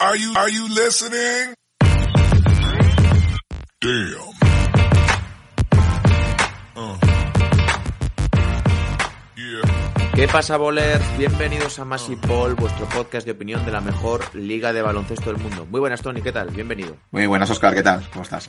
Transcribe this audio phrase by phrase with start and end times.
[0.00, 1.54] Are you, are you listening?
[3.80, 4.30] Damn.
[6.76, 6.96] Uh.
[9.36, 10.12] Yeah.
[10.14, 11.02] ¿Qué pasa, bolers?
[11.18, 15.42] Bienvenidos a Massy Ball, vuestro podcast de opinión de la mejor liga de baloncesto del
[15.42, 15.66] mundo.
[15.66, 16.50] Muy buenas, Tony, ¿qué tal?
[16.50, 16.96] Bienvenido.
[17.10, 18.08] Muy buenas, Oscar, ¿qué tal?
[18.12, 18.48] ¿Cómo estás?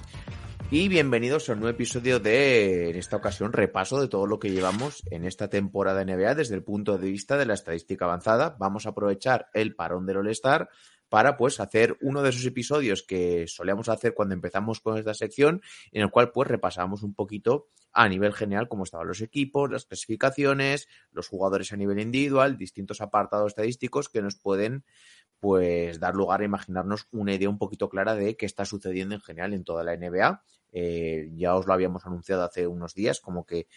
[0.69, 4.51] Y bienvenidos a un nuevo episodio de, en esta ocasión, repaso de todo lo que
[4.51, 8.55] llevamos en esta temporada de NBA desde el punto de vista de la estadística avanzada.
[8.59, 10.69] Vamos a aprovechar el parón del All-Star
[11.09, 15.61] para pues hacer uno de esos episodios que solíamos hacer cuando empezamos con esta sección,
[15.91, 19.85] en el cual pues repasamos un poquito a nivel general cómo estaban los equipos, las
[19.85, 24.85] clasificaciones, los jugadores a nivel individual, distintos apartados estadísticos que nos pueden
[25.39, 29.21] pues dar lugar a imaginarnos una idea un poquito clara de qué está sucediendo en
[29.21, 30.43] general en toda la NBA.
[30.71, 33.67] Eh, ya os lo habíamos anunciado hace unos días, como que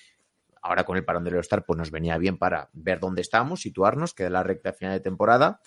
[0.60, 4.12] ahora con el parón del All-Star pues nos venía bien para ver dónde estamos, situarnos,
[4.12, 5.60] queda la recta final de temporada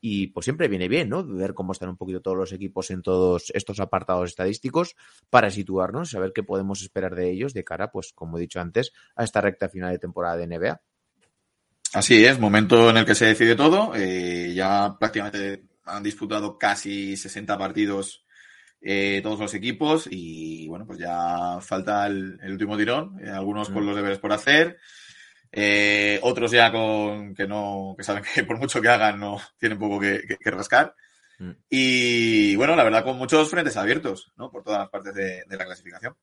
[0.00, 1.24] y pues siempre viene bien, ¿no?
[1.24, 4.96] Ver cómo están un poquito todos los equipos en todos estos apartados estadísticos
[5.28, 8.92] para situarnos, saber qué podemos esperar de ellos de cara, pues como he dicho antes,
[9.14, 10.80] a esta recta final de temporada de NBA.
[11.92, 13.92] Así es, momento en el que se decide todo.
[13.94, 18.24] Eh, ya prácticamente han disputado casi 60 partidos
[18.80, 23.68] eh, todos los equipos y bueno, pues ya falta el, el último tirón, eh, algunos
[23.68, 24.78] con los deberes por hacer.
[25.52, 29.78] Eh, otros ya con que no, que saben que por mucho que hagan no tienen
[29.78, 30.94] poco que, que, que rascar.
[31.38, 31.50] Mm.
[31.68, 34.50] Y bueno, la verdad con muchos frentes abiertos, ¿no?
[34.50, 36.16] Por todas las partes de, de la clasificación.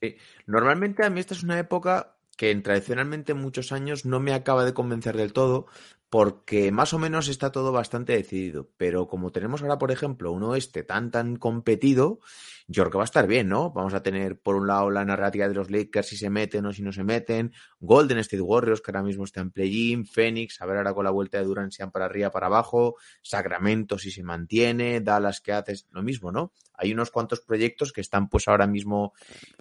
[0.00, 0.16] Sí.
[0.46, 4.64] Normalmente a mí esta es una época que en tradicionalmente muchos años no me acaba
[4.64, 5.66] de convencer del todo
[6.12, 10.42] porque más o menos está todo bastante decidido, pero como tenemos ahora, por ejemplo, un
[10.42, 12.20] oeste tan tan competido,
[12.68, 13.70] yo creo que va a estar bien, ¿no?
[13.70, 16.72] Vamos a tener por un lado la narrativa de los Lakers si se meten o
[16.74, 20.66] si no se meten, Golden State Warriors que ahora mismo está en play-in, Phoenix, a
[20.66, 24.22] ver ahora con la vuelta de Durant sean para arriba, para abajo, Sacramento si se
[24.22, 26.52] mantiene, Dallas que haces lo mismo, ¿no?
[26.82, 29.12] Hay unos cuantos proyectos que están pues ahora mismo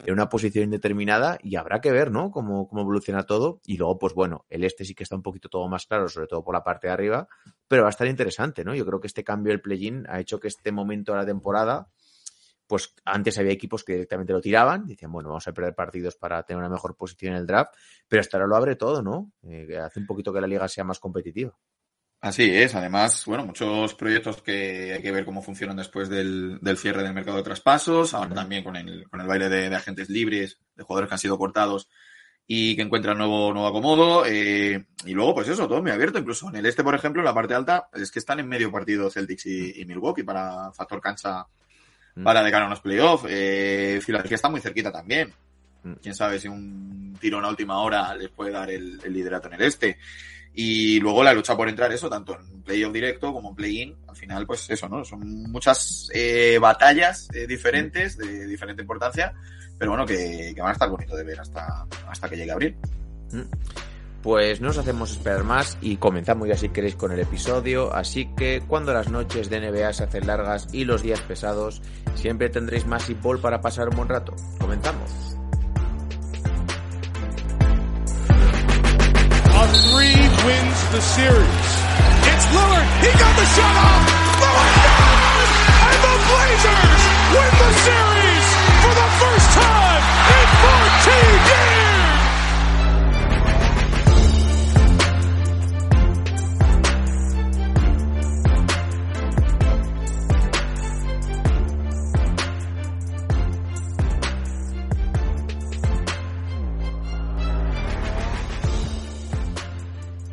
[0.03, 2.31] en una posición indeterminada y habrá que ver, ¿no?
[2.31, 5.47] Cómo, cómo evoluciona todo y luego pues bueno, el este sí que está un poquito
[5.47, 7.27] todo más claro, sobre todo por la parte de arriba,
[7.67, 8.73] pero va a estar interesante, ¿no?
[8.73, 11.89] Yo creo que este cambio del play-in ha hecho que este momento de la temporada
[12.71, 16.41] pues antes había equipos que directamente lo tiraban, decían, bueno, vamos a perder partidos para
[16.43, 17.73] tener una mejor posición en el draft,
[18.07, 19.33] pero hasta ahora lo abre todo, ¿no?
[19.43, 21.53] Eh, hace un poquito que la liga sea más competitiva.
[22.21, 26.77] Así es, además, bueno, muchos proyectos que hay que ver cómo funcionan después del, del
[26.77, 30.07] cierre del mercado de traspasos, ahora también con el, con el baile de, de, agentes
[30.07, 31.89] libres, de jugadores que han sido cortados
[32.45, 34.25] y que encuentran nuevo, nuevo acomodo.
[34.27, 36.19] Eh, y luego, pues eso, todo muy abierto.
[36.19, 38.71] Incluso en el este, por ejemplo, en la parte alta, es que están en medio
[38.71, 41.47] partido Celtics y, y Milwaukee para factor cancha
[42.23, 43.25] para de cara a unos playoffs.
[43.29, 45.33] Eh, Filadelfia está muy cerquita también.
[45.83, 45.93] Mm.
[45.93, 49.53] Quién sabe si un tirón a última hora les puede dar el, el, liderato en
[49.53, 49.97] el este.
[50.53, 53.95] Y luego la lucha por entrar eso, tanto en playoff directo como en play-in.
[54.07, 55.05] Al final, pues eso, ¿no?
[55.05, 59.33] Son muchas eh, batallas eh, diferentes, de diferente importancia,
[59.77, 62.75] pero bueno, que, que, van a estar bonito de ver hasta, hasta que llegue abril.
[63.31, 63.43] Mm.
[64.21, 67.93] Pues no os hacemos esperar más y comenzamos ya si queréis con el episodio.
[67.93, 71.81] Así que cuando las noches de NBA se hacen largas y los días pesados,
[72.13, 74.35] siempre tendréis más y ball para pasar un buen rato.
[74.59, 75.40] Comenzamos.
[80.01, 80.13] A
[80.45, 81.69] wins the series.
[82.25, 82.89] It's Lillard.
[83.05, 84.03] He got the shot off.
[84.41, 85.49] Lillard does!
[85.89, 87.03] And the Blazers
[87.37, 88.47] win the series
[88.81, 90.47] for the first time in
[91.05, 91.70] 14 years.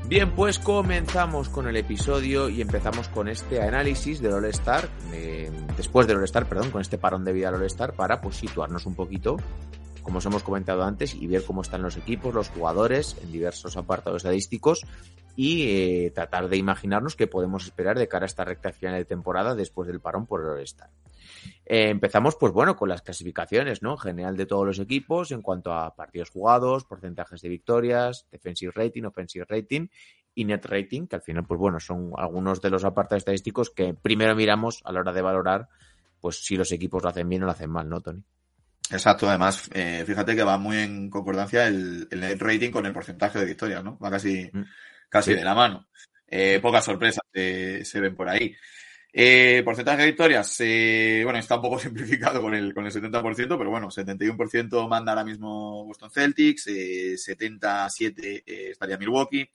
[0.08, 6.06] Bien, pues comenzamos con el episodio y empezamos con este análisis del All-Star, eh, después
[6.06, 9.36] del All-Star, perdón, con este parón de vida al All-Star para pues situarnos un poquito
[10.08, 13.76] como os hemos comentado antes, y ver cómo están los equipos, los jugadores en diversos
[13.76, 14.86] apartados estadísticos
[15.36, 19.04] y eh, tratar de imaginarnos qué podemos esperar de cara a esta recta final de
[19.04, 20.88] temporada después del parón por el All-Star.
[21.64, 23.92] Eh, empezamos, pues bueno, con las clasificaciones, ¿no?
[23.92, 28.72] En general de todos los equipos en cuanto a partidos jugados, porcentajes de victorias, defensive
[28.74, 29.88] rating, offensive rating
[30.34, 33.94] y net rating, que al final, pues bueno, son algunos de los apartados estadísticos que
[33.94, 35.68] primero miramos a la hora de valorar,
[36.20, 38.22] pues si los equipos lo hacen bien o lo hacen mal, ¿no, Tony?
[38.90, 42.92] Exacto, además, eh, fíjate que va muy en concordancia el, el, net rating con el
[42.92, 43.98] porcentaje de victorias, ¿no?
[43.98, 44.64] Va casi, mm.
[45.08, 45.36] casi sí.
[45.36, 45.88] de la mano.
[46.26, 48.54] Eh, pocas sorpresas eh, se ven por ahí.
[49.12, 53.58] Eh, porcentaje de victorias, eh, bueno, está un poco simplificado con el, con el 70%,
[53.58, 59.50] pero bueno, 71% manda ahora mismo Boston Celtics, eh, 77 estaría Milwaukee,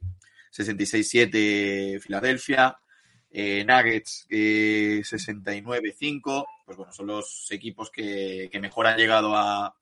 [0.51, 2.77] 66-7 Filadelfia,
[3.35, 9.75] eh, Nuggets eh, 69-5, pues bueno, son los equipos que, que, mejor han llegado a,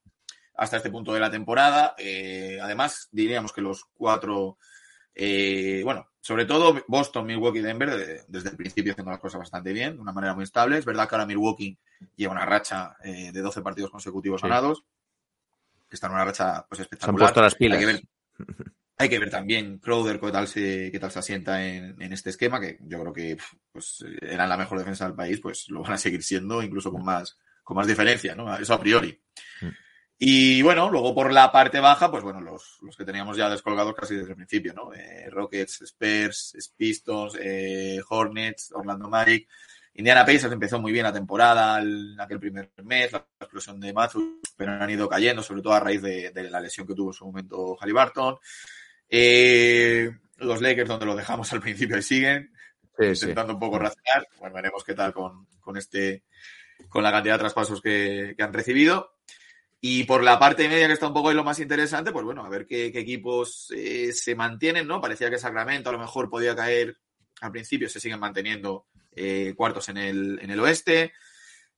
[0.55, 1.93] hasta este punto de la temporada.
[1.97, 4.57] Eh, además, diríamos que los cuatro,
[5.13, 9.73] eh, bueno, sobre todo Boston, Milwaukee y Denver, desde el principio haciendo las cosas bastante
[9.73, 10.77] bien, de una manera muy estable.
[10.77, 11.77] Es verdad que ahora Milwaukee
[12.15, 14.47] lleva una racha eh, de 12 partidos consecutivos sí.
[14.47, 14.83] ganados.
[15.89, 17.19] Está en una racha pues espectacular.
[17.19, 17.79] Se han puesto las pilas.
[17.79, 18.03] Hay que ver,
[18.97, 22.29] hay que ver también Crowder qué tal se, qué tal se asienta en, en, este
[22.29, 23.37] esquema, que yo creo que
[23.71, 27.03] pues, eran la mejor defensa del país, pues lo van a seguir siendo, incluso con
[27.03, 28.55] más, con más diferencia, ¿no?
[28.55, 29.19] Eso a priori.
[29.61, 29.67] Mm.
[30.23, 33.95] Y bueno, luego por la parte baja, pues bueno, los, los que teníamos ya descolgados
[33.95, 34.93] casi desde el principio, ¿no?
[34.93, 39.49] Eh, Rockets, Spurs, Pistons, eh, Hornets, Orlando Magic.
[39.95, 44.41] Indiana Pacers empezó muy bien la temporada, en aquel primer mes, la explosión de Matthews,
[44.55, 47.13] pero han ido cayendo, sobre todo a raíz de, de la lesión que tuvo en
[47.13, 48.37] su momento Halliburton.
[49.09, 50.07] Eh,
[50.37, 52.51] los Lakers, donde lo dejamos al principio, y siguen,
[52.95, 53.55] sí, intentando sí.
[53.55, 54.27] un poco razonar.
[54.37, 56.25] Bueno, veremos qué tal con, con este,
[56.89, 59.15] con la cantidad de traspasos que, que han recibido.
[59.83, 62.45] Y por la parte media, que está un poco ahí lo más interesante, pues bueno,
[62.45, 65.01] a ver qué, qué equipos eh, se mantienen, ¿no?
[65.01, 66.97] Parecía que Sacramento a lo mejor podía caer
[67.41, 71.13] al principio, se siguen manteniendo eh, cuartos en el, en el oeste.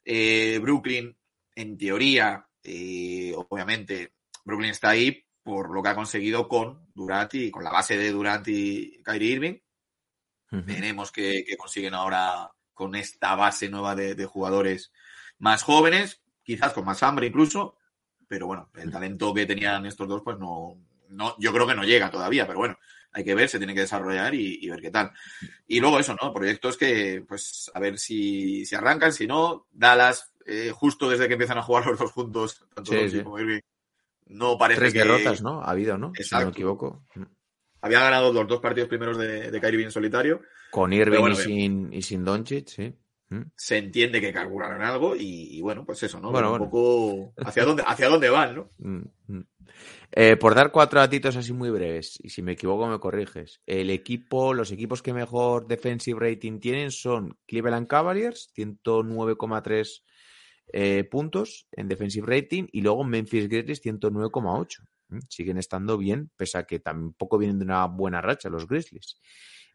[0.03, 1.17] Eh, Brooklyn,
[1.55, 4.13] en teoría, eh, obviamente,
[4.43, 8.11] Brooklyn está ahí por lo que ha conseguido con Durant y con la base de
[8.11, 9.59] Durant y Kyrie Irving.
[10.51, 10.65] Uh -huh.
[10.65, 14.91] Veremos qué, qué, consiguen ahora con esta base nueva de, de jugadores
[15.39, 17.77] más jóvenes, quizás con más hambre incluso,
[18.33, 20.75] pero bueno, el talento que tenían estos dos, pues no,
[21.09, 22.79] no, yo creo que no llega todavía, pero bueno,
[23.11, 25.11] hay que ver, se tiene que desarrollar y, y ver qué tal.
[25.67, 26.33] Y luego eso, ¿no?
[26.33, 31.33] Proyectos que, pues, a ver si, si arrancan, si no, Dallas, eh, justo desde que
[31.33, 33.21] empiezan a jugar los dos juntos, tanto sí, sí.
[33.21, 33.59] como Irving,
[34.25, 34.99] no parece Tres que...
[34.99, 35.61] derrotas, ¿no?
[35.61, 36.07] Ha habido, ¿no?
[36.15, 36.25] Exacto.
[36.25, 37.05] Si no me equivoco.
[37.81, 40.41] Había ganado los dos partidos primeros de, de Kyrie en solitario.
[40.71, 42.95] Con Irving bueno, y, sin, y sin Doncic, sí
[43.55, 46.31] se entiende que carburaron algo y, y, bueno, pues eso, ¿no?
[46.31, 46.71] Bueno, un bueno.
[46.71, 48.69] poco hacia dónde, hacia dónde van, ¿no?
[50.11, 53.61] Eh, por dar cuatro datitos así muy breves, y si me equivoco me corriges.
[53.65, 60.03] El equipo, los equipos que mejor defensive rating tienen son Cleveland Cavaliers, 109,3
[60.71, 64.87] eh, puntos en defensive rating, y luego Memphis Grizzlies, 109,8.
[65.29, 69.19] Siguen estando bien, pese a que tampoco vienen de una buena racha los Grizzlies.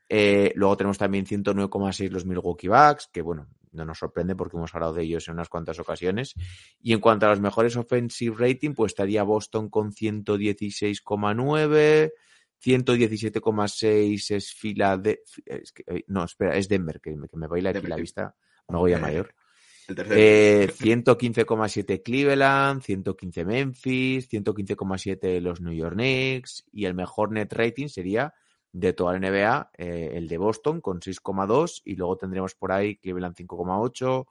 [0.08, 4.74] Eh, luego tenemos también 109,6 los Milwaukee Bucks, que bueno, no nos sorprende porque hemos
[4.74, 6.34] hablado de ellos en unas cuantas ocasiones.
[6.80, 12.12] Y en cuanto a los mejores offensive rating, pues estaría Boston con 116,9,
[12.64, 14.56] 117,6 es.
[15.46, 18.34] Es que, eh, no, espera, es Denver, que, que me baila aquí la vista,
[18.68, 19.32] no voy a mayor.
[19.88, 27.88] Eh, 115,7 Cleveland, 115 Memphis, 115,7 los New York Knicks y el mejor net rating
[27.88, 28.34] sería
[28.72, 32.96] de toda la NBA, eh, el de Boston con 6,2 y luego tendremos por ahí
[32.96, 34.26] Cleveland 5,8,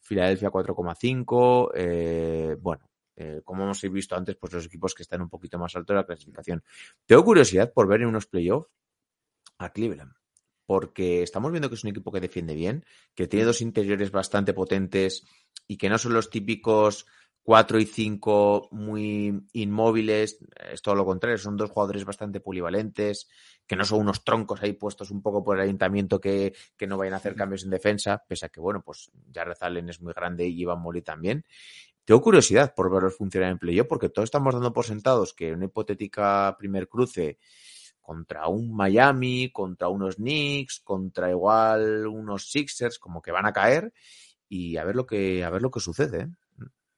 [0.00, 5.28] Filadelfia 4,5, eh, bueno, eh, como hemos visto antes, pues los equipos que están un
[5.28, 6.62] poquito más alto de la clasificación.
[7.06, 8.70] Tengo curiosidad por ver en unos playoffs
[9.58, 10.12] a Cleveland,
[10.66, 14.52] porque estamos viendo que es un equipo que defiende bien, que tiene dos interiores bastante
[14.52, 15.26] potentes
[15.66, 17.06] y que no son los típicos
[17.44, 20.38] 4 y 5 muy inmóviles,
[20.72, 23.28] es todo lo contrario, son dos jugadores bastante polivalentes,
[23.66, 26.98] que no son unos troncos ahí puestos un poco por el ayuntamiento que, que no
[26.98, 30.12] vayan a hacer cambios en defensa, pese a que, bueno, pues ya Rezalen es muy
[30.12, 31.44] grande y Iván Mori también.
[32.04, 35.64] Tengo curiosidad por verlos funcionar en playoff, porque todos estamos dando por sentados que una
[35.64, 37.38] hipotética primer cruce
[38.02, 43.94] contra un Miami, contra unos Knicks, contra igual unos Sixers, como que van a caer,
[44.46, 46.28] y a ver lo que, a ver lo que sucede, ¿eh?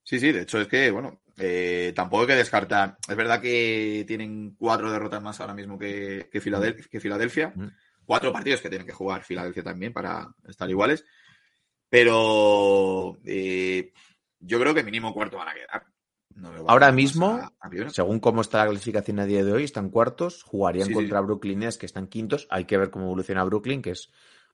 [0.09, 2.97] Sí, sí, de hecho es que, bueno, eh, tampoco hay que descartar.
[3.09, 7.53] Es verdad que tienen cuatro derrotas más ahora mismo que, que, Filadelfia, que Filadelfia.
[7.55, 7.67] Mm.
[8.05, 11.05] Cuatro partidos que tienen que jugar Filadelfia también para estar iguales.
[11.89, 13.93] Pero eh,
[14.39, 15.87] yo creo que mínimo cuarto van a quedar.
[16.35, 17.95] No Ahora mismo, a- a Cleveland.
[17.95, 20.95] según cómo está la clasificación a día de hoy, están cuartos, jugarían Sí, sí.
[20.95, 22.47] contra Brooklyn Nets, que están quintos.
[22.51, 24.13] Hay que ver cómo evoluciona Brooklyn, que es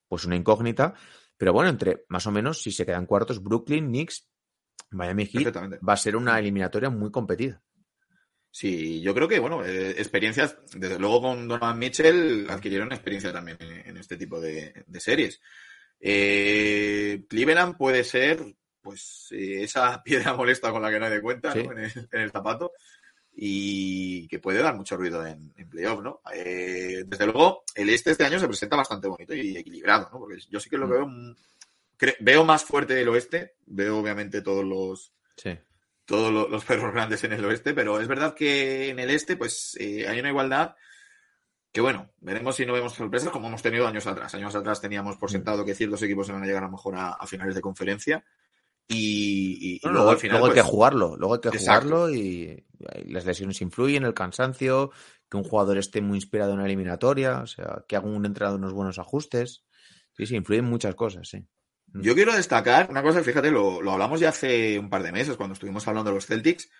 [0.08, 0.94] pues una incógnita.
[1.36, 4.30] Pero bueno, entre más o menos, si se quedan cuartos, Brooklyn, Knicks,
[4.92, 5.54] Miami Heat,
[5.86, 7.62] va a ser una eliminatoria muy competida.
[8.50, 13.56] Sí, yo creo que, bueno, eh, experiencias, desde luego con Donovan Mitchell adquirieron experiencia también
[13.60, 15.40] en, en este tipo de, de series.
[16.14, 18.42] Eh, Cleveland puede ser,
[18.80, 21.62] pues, eh, esa piedra molesta con la que nadie cuenta, Sí.
[21.64, 21.72] ¿no?
[21.72, 22.72] En el, en el zapato
[23.34, 26.20] y que puede dar mucho ruido en, en playoff, ¿no?
[26.30, 30.18] Desde luego, el este este año se presenta bastante bonito y equilibrado, ¿no?
[30.18, 30.90] Porque yo sí que lo Mm.
[30.90, 31.36] veo, mm,
[32.20, 35.58] veo más fuerte el oeste, veo obviamente todos los, Sí.
[36.04, 39.36] todos lo- los perros grandes en el oeste, pero es verdad que en el este,
[39.36, 40.74] pues eh, hay una igualdad
[41.72, 44.34] que, bueno, veremos si no vemos sorpresas como hemos tenido años atrás.
[44.34, 45.32] Años atrás teníamos por Mm.
[45.32, 48.24] sentado que ciertos equipos iban a llegar a lo mejor a, a finales de conferencia
[48.88, 50.32] y, y- y No, luego luego, al final.
[50.34, 51.88] luego hay pues, que jugarlo, luego hay que Exacto.
[51.88, 52.66] jugarlo y,
[53.04, 54.90] y las lesiones influyen, el cansancio,
[55.30, 58.58] que un jugador esté muy inspirado en una eliminatoria, o sea, que haga un entrenador
[58.58, 59.64] unos buenos ajustes.
[60.14, 61.46] Sí, sí, influyen muchas cosas, sí.
[61.94, 65.36] Yo quiero destacar una cosa, fíjate, lo, lo hablamos ya hace un par de meses
[65.36, 66.70] cuando estuvimos hablando de los Celtics,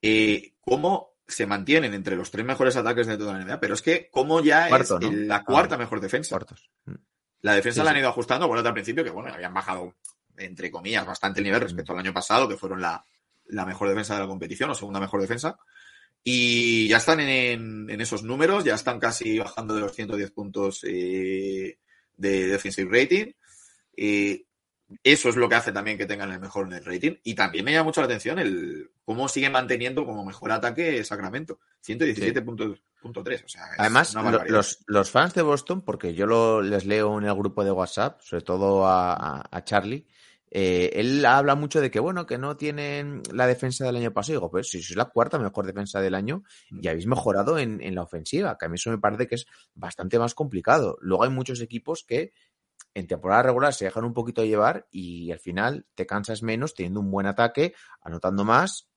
[0.00, 3.82] eh, cómo se mantienen entre los tres mejores ataques de toda la NBA, pero es
[3.82, 5.08] que cómo ya Cuarto, es ¿no?
[5.10, 6.30] el- la Ah, cuarta mejor defensa.
[6.30, 6.70] Cuartos.
[6.86, 6.94] Mm.
[7.42, 9.94] La defensa Sí, la han ido ajustando, bueno, al principio que bueno, habían bajado,
[10.36, 13.04] entre comillas, bastante el nivel respecto al año pasado, que fueron la,
[13.46, 15.58] la mejor defensa de la competición, o segunda mejor defensa.
[16.22, 20.80] Y ya están en, en esos números, ya están casi bajando de los 110 puntos
[20.84, 21.78] eh,
[22.16, 23.32] de defensive rating.
[23.96, 24.44] Eh,
[25.04, 27.16] eso es lo que hace también que tengan el mejor net rating.
[27.22, 31.58] Y también me llama mucho la atención el cómo sigue manteniendo como mejor ataque Sacramento.
[31.86, 33.44] 117.3.
[33.44, 34.14] O sea, es Además,
[34.48, 38.20] los, los fans de Boston, porque yo lo, les leo en el grupo de WhatsApp,
[38.22, 40.06] sobre todo a, a- a Charlie,
[40.52, 44.32] eh, él habla mucho de que, bueno, que no tienen la defensa del año pasado.
[44.32, 47.80] Y digo, pues si sois la cuarta mejor defensa del año y habéis mejorado en,
[47.80, 50.98] en la ofensiva, que a mí eso me parece que es bastante más complicado.
[51.02, 52.32] Luego hay muchos equipos que
[52.94, 57.00] en temporada regular se dejan un poquito llevar y al final te cansas menos teniendo
[57.00, 58.88] un buen ataque, anotando más.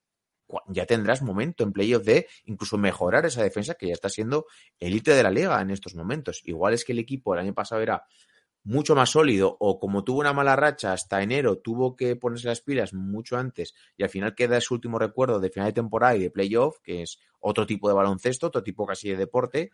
[0.67, 4.45] Ya tendrás momento en playoff de incluso mejorar esa defensa que ya está siendo
[4.79, 6.41] élite de la liga en estos momentos.
[6.43, 8.03] Igual es que el equipo el año pasado era
[8.63, 12.61] mucho más sólido o como tuvo una mala racha hasta enero, tuvo que ponerse las
[12.61, 16.21] pilas mucho antes y al final queda ese último recuerdo de final de temporada y
[16.21, 19.71] de playoff, que es otro tipo de baloncesto, otro tipo casi de deporte,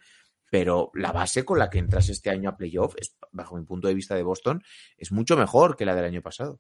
[0.50, 3.88] pero la base con la que entras este año a playoff, es, bajo mi punto
[3.88, 4.62] de vista de Boston,
[4.98, 6.60] es mucho mejor que la del año pasado.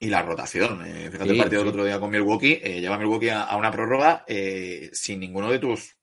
[0.00, 0.84] Y la rotación.
[0.86, 1.64] eh, fíjate Sí, el partido sí.
[1.64, 2.60] del otro día con Milwaukee.
[2.62, 5.96] eh, lleva a Milwaukee a, a una prórroga eh, sin ninguno de tus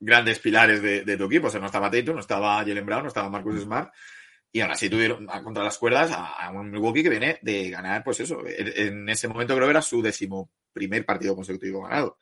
[0.00, 1.48] grandes pilares de, de tu equipo.
[1.48, 3.92] O sea, no estaba Tatum, no estaba Jalen Brown, no estaba Marcus Smart.
[4.52, 7.70] Y aún así tuvieron a- contra las cuerdas a, a un Milwaukee que viene de
[7.70, 8.40] ganar, pues eso.
[8.46, 8.68] En,
[9.02, 12.18] en ese momento creo que era su décimo primer partido consecutivo ganado.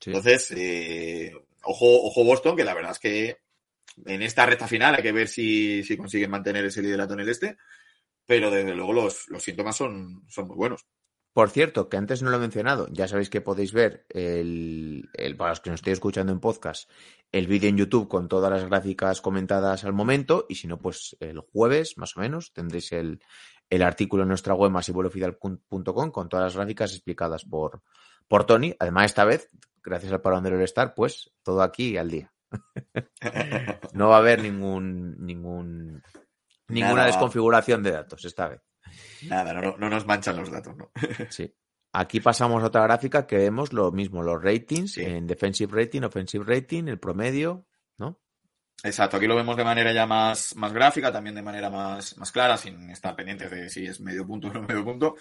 [0.00, 0.10] Sí.
[0.10, 1.32] Entonces, eh,
[1.62, 3.36] ojo, ojo Boston, que la verdad es que
[4.04, 7.28] en esta recta final hay que ver si, si consiguen mantener ese liderato en el
[7.28, 7.56] este.
[8.26, 10.84] Pero desde luego los, los síntomas son, son muy buenos.
[11.32, 15.36] Por cierto, que antes no lo he mencionado, ya sabéis que podéis ver el, el-
[15.36, 16.90] para los que nos estéis escuchando en podcast,
[17.30, 21.14] el vídeo en YouTube con todas las gráficas comentadas al momento, y si no, pues
[21.20, 23.20] el jueves, más o menos, tendréis el,
[23.68, 27.82] el artículo en nuestra web masivolofidal.com con todas las gráficas explicadas por,
[28.28, 28.74] por Tony.
[28.78, 29.50] Además, esta vez,
[29.84, 32.32] gracias al parón del All-Star, pues todo aquí al día.
[33.92, 36.02] No va a haber ningún, ningún,
[36.68, 37.06] ninguna Nada.
[37.06, 38.60] desconfiguración de datos esta vez.
[39.28, 40.90] Nada, no, no nos manchan los datos, ¿no?
[41.30, 41.52] Sí.
[41.92, 45.02] Aquí pasamos a otra gráfica que vemos lo mismo, los ratings Sí.
[45.02, 48.20] en defensive rating, offensive rating, el promedio, ¿no?
[48.82, 52.30] Exacto, aquí lo vemos de manera ya más, más gráfica, también de manera más, más
[52.32, 55.16] clara, sin estar pendientes de si es medio punto o no medio punto.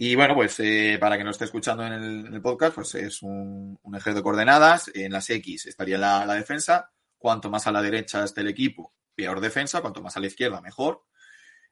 [0.00, 3.76] Y bueno, pues eh, para quien lo esté escuchando en el, podcast, pues es un,
[3.82, 4.92] un eje de coordenadas.
[4.94, 6.92] En las X estaría la, la defensa.
[7.18, 9.80] Cuanto más a la derecha esté el equipo, peor defensa.
[9.80, 11.02] Cuanto más a la izquierda, mejor.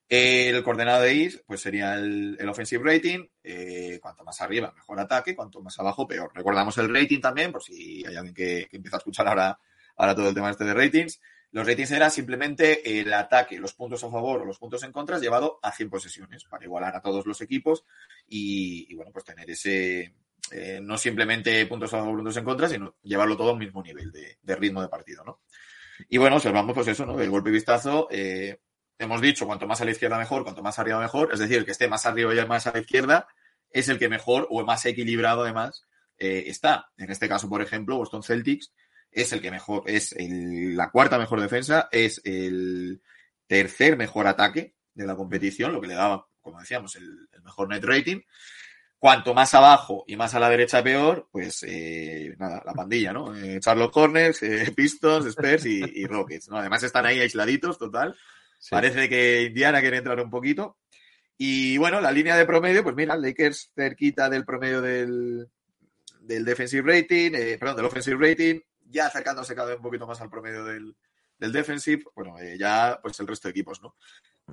[0.08, 3.28] El coordenado de Y, pues sería el, el offensive rating.
[3.44, 5.36] Eh, cuanto más arriba, mejor ataque.
[5.36, 6.32] Cuanto más abajo, peor.
[6.34, 9.56] Recordamos el rating también, por si hay alguien que, que empieza a escuchar ahora,
[9.96, 11.20] ahora todo el tema este de ratings.
[11.52, 15.18] Los ratings era simplemente el ataque, los puntos a favor o los puntos en contra
[15.18, 17.84] llevado a 100 posesiones para igualar a todos los equipos
[18.26, 20.14] y, bueno, pues tener ese,
[20.50, 23.82] eh, no simplemente puntos a favor, puntos en contra, sino llevarlo todo a un mismo
[23.82, 25.40] nivel de, de ritmo de partido, ¿no?
[26.08, 27.20] Y bueno, observamos pues eso, ¿no?
[27.20, 28.60] El golpe y vistazo, eh,
[28.98, 31.64] hemos dicho cuanto más a la izquierda mejor, cuanto más arriba mejor, es decir, el
[31.64, 33.28] que esté más arriba y más a la izquierda
[33.70, 35.86] es el que mejor o más equilibrado además
[36.18, 36.90] eh, está.
[36.96, 38.72] En este caso, por ejemplo, Boston Celtics
[39.22, 43.00] es el que mejor, es el- la cuarta mejor defensa, es el
[43.46, 47.68] tercer mejor ataque de la competición, lo que le daba, como decíamos, el, el mejor
[47.68, 48.20] net rating.
[48.98, 53.36] Cuanto más abajo y más a la derecha peor, pues eh, nada, la pandilla, ¿no?
[53.36, 56.56] Eh, Charlotte Hornets, eh, Pistons, Spurs y, y Rockets, ¿no?
[56.58, 58.16] Además están ahí aisladitos, total.
[58.58, 58.70] Sí.
[58.70, 60.78] Parece que Indiana quiere entrar un poquito.
[61.36, 65.46] Y bueno, la línea de promedio, pues mira, Lakers cerquita del promedio del,
[66.20, 70.20] del defensive rating, eh, perdón, del offensive rating, ya acercándose cada vez un poquito más
[70.20, 70.96] al promedio del,
[71.38, 73.96] del defensive, bueno, eh, ya pues el resto de equipos, ¿no?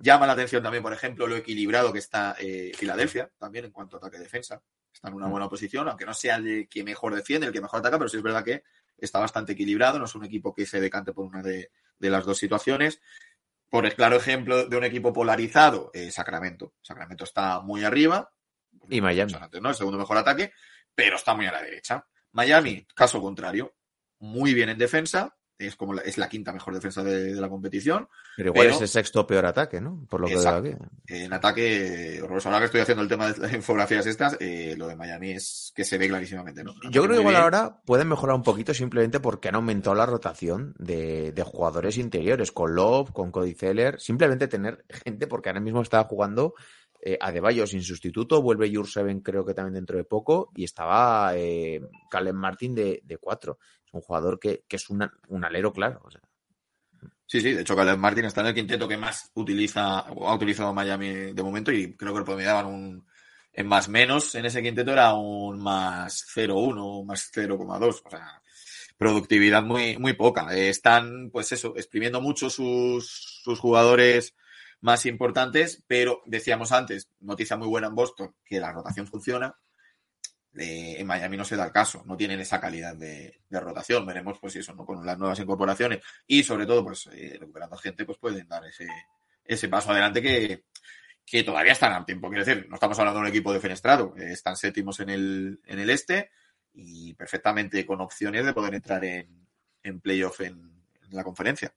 [0.01, 3.97] Llama la atención también, por ejemplo, lo equilibrado que está eh, Filadelfia, también en cuanto
[3.97, 4.61] a ataque-defensa.
[4.91, 7.79] Está en una buena posición, aunque no sea el que mejor defiende, el que mejor
[7.79, 8.63] ataca, pero sí es verdad que
[8.97, 12.25] está bastante equilibrado, no es un equipo que se decante por una de, de las
[12.25, 13.01] dos situaciones.
[13.69, 16.75] Por el claro ejemplo de un equipo polarizado, eh, Sacramento.
[16.81, 18.31] Sacramento está muy arriba.
[18.87, 19.33] Y Miami.
[19.33, 19.69] Antes, ¿no?
[19.69, 20.53] El segundo mejor ataque,
[20.93, 22.05] pero está muy a la derecha.
[22.33, 23.75] Miami, caso contrario,
[24.23, 27.47] muy bien en defensa, es como la, es la quinta mejor defensa de, de la
[27.49, 28.07] competición.
[28.35, 30.05] Pero igual Pero- es el sexto peor ataque, ¿no?
[30.09, 30.69] Por lo que veo Exacto.
[30.69, 31.13] aquí.
[31.23, 34.95] En ataque, ahora que estoy haciendo el tema de las infografías estas, eh, lo de
[34.95, 36.73] Miami es que se ve clarísimamente, ¿no?
[36.89, 40.73] Yo creo que igual ahora pueden mejorar un poquito simplemente porque han aumentado la rotación
[40.79, 45.81] de, de jugadores interiores, con Love, con Cody Zeller, simplemente tener gente, porque ahora mismo
[45.81, 46.55] estaba jugando
[47.05, 51.81] eh, Adebayo sin sustituto, vuelve Jurseven creo que también dentro de poco, y estaba eh,
[52.09, 53.59] Caleb Martin de, de cuatro.
[53.85, 56.01] Es un jugador que, que es una- un alero claro.
[57.25, 60.35] Sí, sí, de hecho Caleb Martin está en el quinteto que más utiliza o ha
[60.35, 63.05] utilizado Miami de momento y creo que lo promediaban un
[63.55, 68.41] en más menos en ese quinteto era un más 0,1, más 0,2, o sea,
[68.97, 70.55] productividad muy, muy poca.
[70.55, 74.35] Eh, están, pues eso, exprimiendo mucho sus, sus jugadores
[74.83, 79.55] más importantes, pero decíamos antes, noticia muy buena en Boston, que la rotación funciona.
[80.55, 84.05] Eh, en Miami no se da el caso, no tienen esa calidad de, rotación.
[84.05, 84.85] Veremos, pues eso, ¿no?
[84.85, 88.85] Con las nuevas incorporaciones y sobre todo, pues eh, recuperando gente, pues pueden dar ese,
[89.45, 90.65] ese paso adelante que,
[91.25, 92.27] que todavía están a tiempo.
[92.27, 95.79] Quiero decir, no estamos hablando de un equipo defenestrado, eh, están séptimos en el, en
[95.79, 96.29] el este
[96.73, 99.47] y perfectamente con opciones de poder entrar en,
[99.81, 100.73] en playoff en
[101.11, 101.73] la conferencia.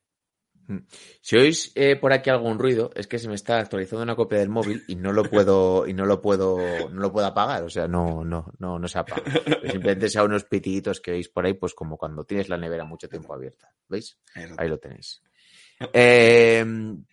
[1.20, 4.38] Si oís eh, por aquí algún ruido, es que se me está actualizando una copia
[4.38, 7.70] del móvil y no lo puedo, y no lo puedo, no lo puedo apagar, o
[7.70, 9.22] sea, no, no, no, no se apaga.
[9.44, 12.84] Pero simplemente sea unos pitiditos que oís por ahí, pues como cuando tienes la nevera
[12.84, 13.72] mucho tiempo abierta.
[13.88, 14.18] ¿Veis?
[14.58, 15.22] Ahí lo tenéis.
[15.92, 16.64] Eh,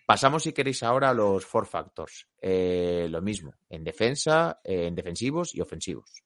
[0.06, 2.26] pasamos, si queréis, ahora a los four factors.
[2.40, 6.22] Eh, lo mismo, en defensa, eh, en defensivos y ofensivos.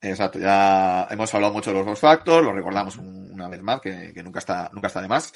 [0.00, 3.80] Exacto, ya hemos hablado mucho de los dos factors, lo recordamos un- una vez más,
[3.80, 5.32] que, que nunca, está, nunca está de más.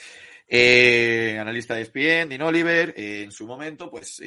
[0.49, 4.27] Eh, analista de ESPN, Dean Oliver, eh, en su momento, pues eh,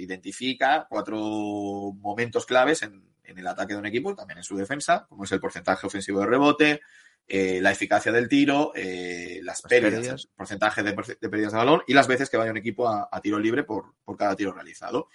[0.00, 5.04] identifica cuatro momentos claves en, en el ataque de un equipo, también en su defensa,
[5.08, 6.80] como es el porcentaje ofensivo de rebote,
[7.26, 10.24] la eficacia del tiro, las, Las pérdidas, pérdidas.
[10.24, 13.20] el porcentaje de, pérdidas de balón y las veces que vaya un equipo a, a
[13.22, 15.08] tiro libre por, por cada tiro realizado.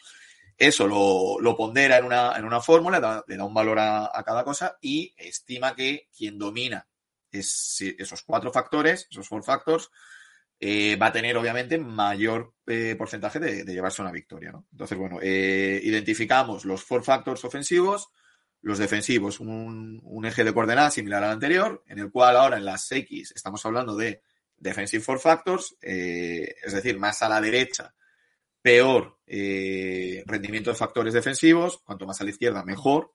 [0.58, 4.10] Eso lo, lo pondera en una, en una fórmula, da- le da un valor a,
[4.12, 6.88] a cada cosa y estima que quien domina
[7.32, 9.89] es- esos cuatro factores, esos four factors,
[10.60, 14.52] eh, va a tener obviamente mayor eh, porcentaje de, de llevarse una victoria.
[14.52, 14.67] ¿no?
[14.72, 18.10] Entonces, bueno, eh, identificamos los four factors ofensivos,
[18.62, 22.65] los defensivos, un, un eje de coordenadas similar al anterior, en el cual ahora en
[22.65, 24.22] las X estamos hablando de
[24.58, 27.95] defensive four factors, eh, es decir, más a la derecha,
[28.62, 33.13] peor eh, rendimiento de factores defensivos, cuanto más a la izquierda, mejor.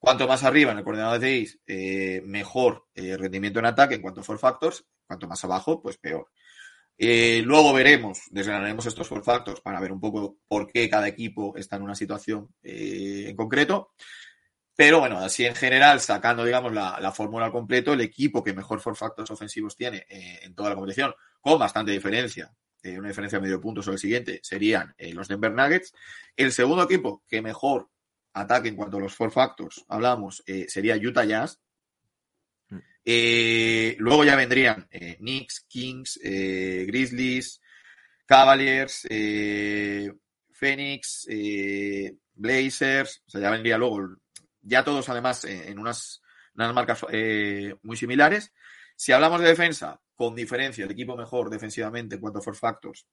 [0.00, 4.22] Cuanto más arriba en el coordenado de eh, mejor eh, rendimiento en ataque en cuanto
[4.22, 6.30] a four factors, cuanto más abajo, pues peor.
[6.96, 11.54] Eh, luego veremos, desgranaremos estos four factors para ver un poco por qué cada equipo
[11.54, 13.92] está en una situación en concreto.
[14.74, 18.54] Pero bueno, así en general, sacando, digamos, la, la fórmula al completo, el equipo que
[18.54, 22.50] mejor four factors ofensivos tiene en toda la competición, con bastante diferencia,
[22.84, 25.92] una diferencia de medio punto sobre el siguiente, serían los Denver Nuggets.
[26.34, 27.90] El segundo equipo que mejor
[28.40, 31.60] ataque en cuanto a los four factors, hablamos, eh, sería Utah Jazz.
[33.04, 37.60] Eh, luego ya vendrían eh, Knicks, Kings, Grizzlies,
[38.26, 39.06] Cavaliers,
[40.52, 41.26] Phoenix,
[42.34, 44.16] Blazers, o sea, ya vendría luego,
[44.62, 46.22] ya todos además en unas,
[46.54, 47.04] unas marcas
[47.82, 48.52] muy similares.
[48.96, 53.06] Si hablamos de defensa, con diferencia, el equipo mejor defensivamente en cuanto a four factors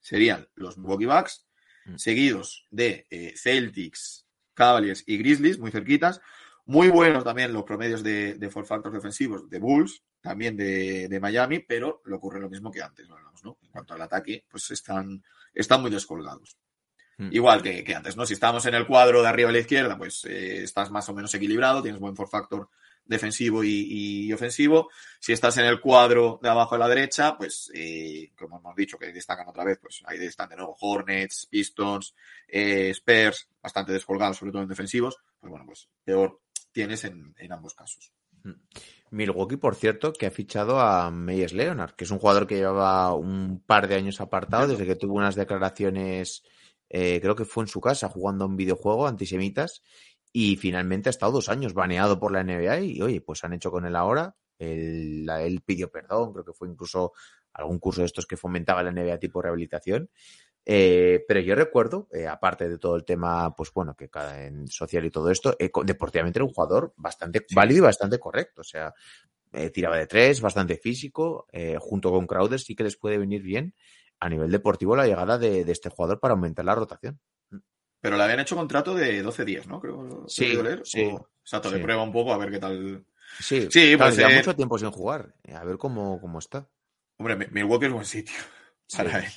[0.00, 1.46] serían los Milwaukee Bucks,
[1.84, 1.96] Mm.
[1.96, 6.20] seguidos de Celtics, Cavaliers y Grizzlies, muy cerquitas.
[6.64, 11.20] Muy buenos también los promedios de, de four factors defensivos de Bulls, también de, de
[11.20, 13.16] Miami, pero le ocurre lo mismo que antes, ¿no?
[13.60, 16.56] En cuanto al ataque, pues están, están muy descolgados.
[17.18, 17.30] Mm.
[17.32, 18.24] Igual que, que antes, ¿no?
[18.24, 21.14] Si estamos en el cuadro de arriba a la izquierda, pues eh, estás más o
[21.14, 22.68] menos equilibrado, tienes buen four factor
[23.04, 24.90] defensivo y, ofensivo.
[25.20, 28.98] Si estás en el cuadro de abajo a la derecha, pues, eh, como hemos dicho,
[28.98, 32.14] que destacan otra vez, pues ahí están de nuevo Hornets, Pistons,
[32.48, 35.18] eh, Spurs, bastante descolgados, sobre todo en defensivos.
[35.40, 36.40] Pues bueno, pues peor
[36.72, 38.12] tienes en, en ambos casos.
[39.10, 43.14] Milwaukee, por cierto, que ha fichado a Meyers Leonard, que es un jugador que llevaba
[43.14, 46.42] un par de años apartado desde que tuvo unas declaraciones,
[46.88, 49.82] eh, creo que fue en su casa, jugando un videojuego antisemitas,
[50.32, 53.70] y finalmente ha estado dos años baneado por la NBA y, oye, pues han hecho
[53.70, 54.36] con él ahora.
[54.58, 57.12] Él, la- él pidió perdón, creo que fue incluso
[57.52, 60.08] algún curso de estos que fomentaba la NBA tipo rehabilitación.
[60.64, 64.68] Eh, pero yo recuerdo, eh, aparte de todo el tema, pues bueno, que cada en
[64.68, 68.60] social y todo esto, eh, deportivamente era un jugador bastante válido y bastante correcto.
[68.62, 68.94] O sea,
[69.52, 73.42] eh, tiraba de tres, bastante físico, eh, junto con Crowder sí que les puede venir
[73.42, 73.74] bien
[74.20, 77.20] a nivel deportivo la llegada de, de este jugador para aumentar la rotación.
[78.02, 79.80] Pero le habían hecho contrato de 12 días, ¿no?
[79.80, 80.82] Creo Sí, leer.
[80.96, 81.78] O- exacto, sí.
[81.78, 83.06] prueba un poco a ver qué tal.
[83.38, 85.34] Sí, Sí, claro, pues, lleva eh, mucho tiempo sin jugar.
[85.44, 86.68] eh, A ver cómo, cómo está.
[87.16, 88.34] Hombre, Mi- Milwaukee es buen sitio
[88.94, 89.32] para él.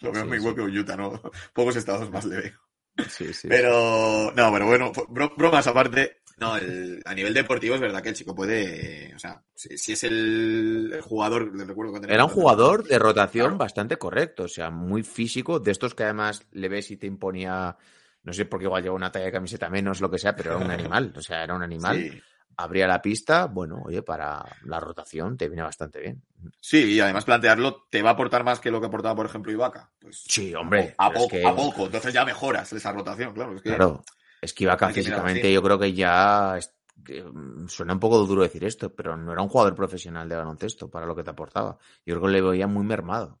[0.00, 1.20] Lo veo en Milwaukee o Utah, ¿no?
[1.54, 2.60] Pocos estados más le veo.
[3.08, 3.48] Sí, sí.
[3.48, 6.21] Pero, no, pero bueno, bro- bromas aparte.
[6.38, 9.12] No, el- a nivel deportivo es verdad que el chico puede.
[9.14, 12.98] O sea, si, si es el, el jugador, le recuerdo que Era un jugador de
[12.98, 13.58] rotación Claro.
[13.58, 17.76] bastante correcto, o sea, muy físico, de estos que además le ves y te imponía,
[18.24, 20.56] no sé por qué igual lleva una talla de camiseta menos, lo que sea, pero
[20.56, 21.98] era un animal, o sea, era un animal.
[21.98, 22.22] Sí.
[22.54, 26.22] Abría la pista, bueno, oye, para la rotación te viene bastante bien.
[26.60, 29.50] Sí, y además plantearlo te va a aportar más que lo que aportaba, por ejemplo,
[29.50, 29.90] Ibaka.
[29.98, 33.56] Pues, Sí, hombre, A, es poco, que- a poco, entonces ya mejoras esa rotación, claro.
[33.56, 34.04] Es que, Claro,
[34.42, 36.74] es que Ibaka físicamente yo creo que ya es-
[37.04, 40.36] que, mm, suena un poco duro decir esto, pero no era un jugador profesional de
[40.36, 41.78] baloncesto para lo que te aportaba.
[42.04, 43.38] Yo creo que le veía muy mermado,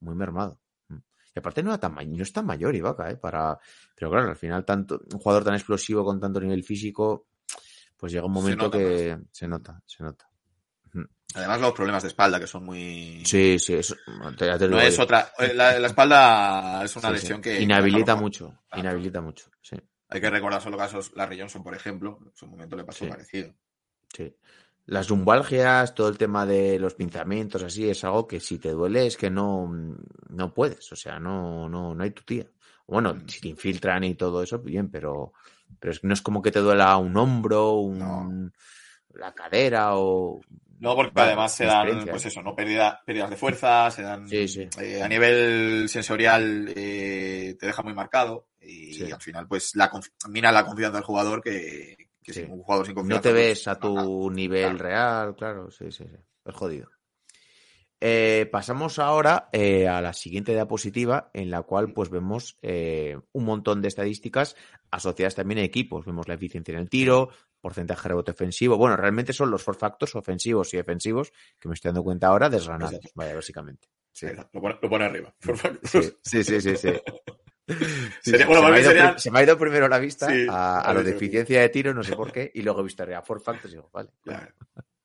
[0.00, 0.60] muy mermado.
[0.88, 0.96] Mm.
[1.34, 3.16] Y aparte no, era tan, no es tan mayor Ibaka, ¿eh?
[3.16, 3.58] Para,
[3.96, 7.26] pero claro, al final tanto, un jugador tan explosivo con tanto nivel físico,
[7.96, 10.28] pues llega un momento que se nota, se nota.
[11.34, 13.22] Además, los problemas de espalda, que son muy.
[13.24, 13.96] Sí, sí, eso,
[14.36, 15.32] te- ya te No es otra.
[15.38, 17.22] eh, La, la espalda es una Sí, sí.
[17.22, 17.58] lesión que.
[17.62, 19.76] Inhabilita mucho, inhabilita mucho, sí.
[20.12, 21.12] Hay que recordar solo casos.
[21.14, 23.10] Larry Johnson, por ejemplo, en su momento le pasó Sí.
[23.10, 23.54] parecido.
[24.14, 24.34] Sí.
[24.86, 29.06] Las lumbalgias, todo el tema de los pinzamientos, así, es algo que si te duele
[29.06, 29.70] es que no,
[30.28, 32.46] no puedes, o sea, no, no, no hay tu tía.
[32.86, 33.28] Bueno, Mm.
[33.28, 35.32] si te infiltran y todo eso, bien, pero,
[35.78, 38.50] pero es que no es como que te duela un hombro, un, No.
[39.14, 40.40] la cadera o...
[40.82, 42.28] No, porque Vale, además se dan, pues ¿eh?
[42.28, 44.68] eso, no pérdida, pérdidas de fuerza, se dan Sí, sí.
[44.80, 49.12] eh, a nivel sensorial eh, te deja muy marcado y Sí.
[49.12, 49.92] al final pues la
[50.28, 53.16] mina la confianza del jugador que, que un jugador sin confianza.
[53.16, 54.78] No te pues, ves a tu nivel Claro.
[54.78, 56.16] real, claro, sí, sí, sí.
[56.44, 56.88] Es jodido.
[58.00, 63.86] Eh, pasamos ahora a la siguiente diapositiva, en la cual pues vemos un montón de
[63.86, 64.56] estadísticas
[64.90, 66.04] asociadas también a equipos.
[66.04, 67.28] Vemos la eficiencia en el tiro,
[67.62, 68.76] porcentaje de rebote ofensivo.
[68.76, 72.50] Bueno, realmente son los four factors ofensivos y defensivos que me estoy dando cuenta ahora
[72.50, 73.12] desgranados, Exacto.
[73.14, 73.88] vaya, básicamente.
[74.12, 74.26] Sí.
[74.52, 75.34] Lo pone, lo pone arriba.
[75.40, 75.80] por favor.
[75.84, 76.92] Sí, sí, sí, sí.
[78.22, 80.28] Sería- bueno, se, me ha ido, serían- pri- se me ha ido primero la vista
[80.50, 83.02] a, a lo de eficiencia de tiro, no sé por qué, y luego he visto
[83.02, 84.10] arriba four factors y digo, vale.
[84.22, 84.52] Claro.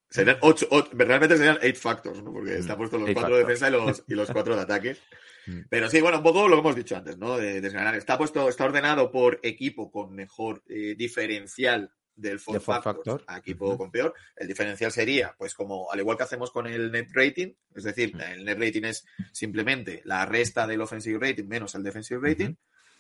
[0.10, 2.32] Serían ocho, ocho- realmente serían eight factors, ¿no?
[2.34, 3.60] Porque Mm, está puesto los eight cuatro de factors.
[3.60, 4.98] defensa y los, y los cuatro de ataque.
[5.46, 5.60] Mm.
[5.70, 7.38] Pero sí, bueno, un poco lo que hemos dicho antes, ¿no?
[7.38, 7.96] De desgranar.
[7.96, 13.24] Está puesto, está ordenado por equipo con mejor eh, diferencial del four De factor.
[13.28, 14.14] a equipo con peor.
[14.36, 18.14] El diferencial sería, pues como al igual que hacemos con el net rating, es decir,
[18.20, 22.56] el net rating es simplemente la resta del offensive rating menos el defensive rating,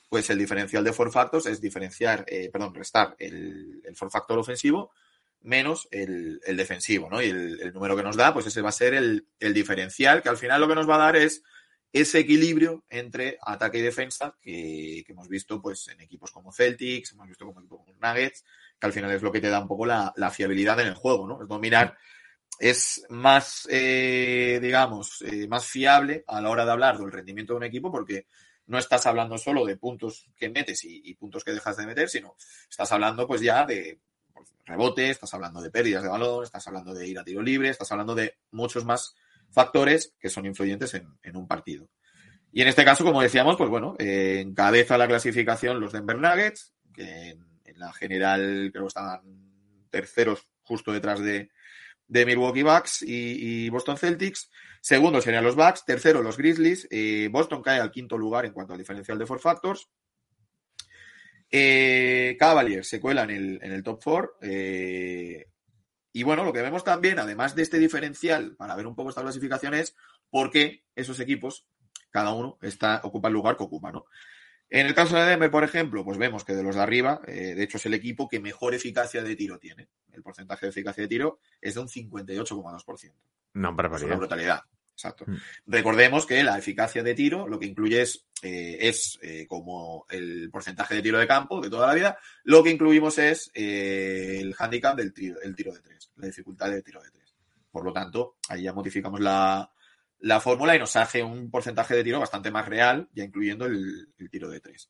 [0.07, 4.37] pues el diferencial de four factors es diferenciar, eh, perdón, restar el, el four factor
[4.37, 4.91] ofensivo
[5.41, 7.21] menos el, el defensivo, ¿no?
[7.21, 10.21] Y el, el número que nos da, pues ese va a ser el, el diferencial,
[10.21, 11.43] que al final lo que nos va a dar es
[11.93, 17.13] ese equilibrio entre ataque y defensa que, que hemos visto pues en equipos como Celtics,
[17.13, 18.43] hemos visto como equipos como Nuggets,
[18.79, 20.95] que al final es lo que te da un poco la, la fiabilidad en el
[20.95, 21.41] juego, ¿no?
[21.41, 21.97] Es dominar,
[22.59, 27.57] es más, eh, digamos, eh, más fiable a la hora de hablar del rendimiento de
[27.57, 28.25] un equipo porque
[28.67, 32.35] no estás hablando solo de puntos que metes y, puntos que dejas de meter, sino
[32.69, 33.99] estás hablando pues ya de
[34.33, 37.69] pues, rebote, estás hablando de pérdidas de balón, estás hablando de ir a tiro libre,
[37.69, 39.15] estás hablando de muchos más
[39.49, 41.87] factores que son influyentes en, en un partido.
[42.51, 46.73] Y en este caso, como decíamos, pues bueno, eh, encabeza la clasificación los Denver Nuggets,
[46.93, 47.37] que
[47.77, 49.21] la general creo que estaban
[49.89, 51.49] terceros justo detrás de,
[52.07, 54.49] de Milwaukee Bucks y, Boston Celtics.
[54.81, 55.85] Segundo serían los Bucks.
[55.85, 56.87] Tercero los Grizzlies.
[56.91, 59.89] Eh, Boston cae al quinto lugar en cuanto al diferencial de four factors.
[61.49, 64.37] Eh, Cavaliers se cuela en el, en el top four.
[64.41, 65.45] eh,
[66.17, 69.21] y bueno, lo que vemos también, además de este diferencial, para ver un poco esta
[69.21, 69.95] clasificación, es
[70.31, 71.67] por qué esos equipos,
[72.09, 74.05] cada uno, está, ocupa el lugar que ocupa, ¿no?
[74.69, 77.55] En el caso de Denver, por ejemplo, pues vemos que de los de arriba, eh,
[77.55, 79.87] de hecho es el equipo que mejor eficacia de tiro tiene.
[80.11, 83.13] El porcentaje de eficacia de tiro es de un 58,2%.
[83.53, 84.17] No, Es una barbaridad.
[84.17, 84.61] brutalidad.
[84.91, 85.25] Exacto.
[85.27, 85.35] Mm.
[85.67, 90.49] Recordemos que la eficacia de tiro lo que incluye es, eh, es eh, como el
[90.51, 92.17] porcentaje de tiro de campo de toda la vida.
[92.43, 96.83] Lo que incluimos es el handicap del tiro, el tiro de tres, la dificultad del
[96.83, 97.35] tiro de tres.
[97.71, 99.71] Por lo tanto, ahí ya modificamos la,
[100.19, 104.09] la fórmula y nos hace un porcentaje de tiro bastante más real, ya incluyendo el,
[104.31, 104.89] tiro de tres.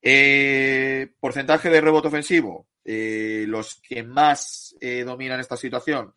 [0.00, 2.68] Eh, porcentaje de rebote ofensivo.
[2.84, 6.14] Eh, los que más eh, dominan esta situación,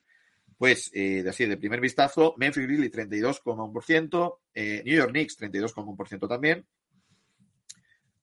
[0.58, 6.28] pues eh, de así, de primer vistazo, Memphis Grizzlies 32,1%, eh, New York Knicks 32,1%
[6.28, 6.66] también.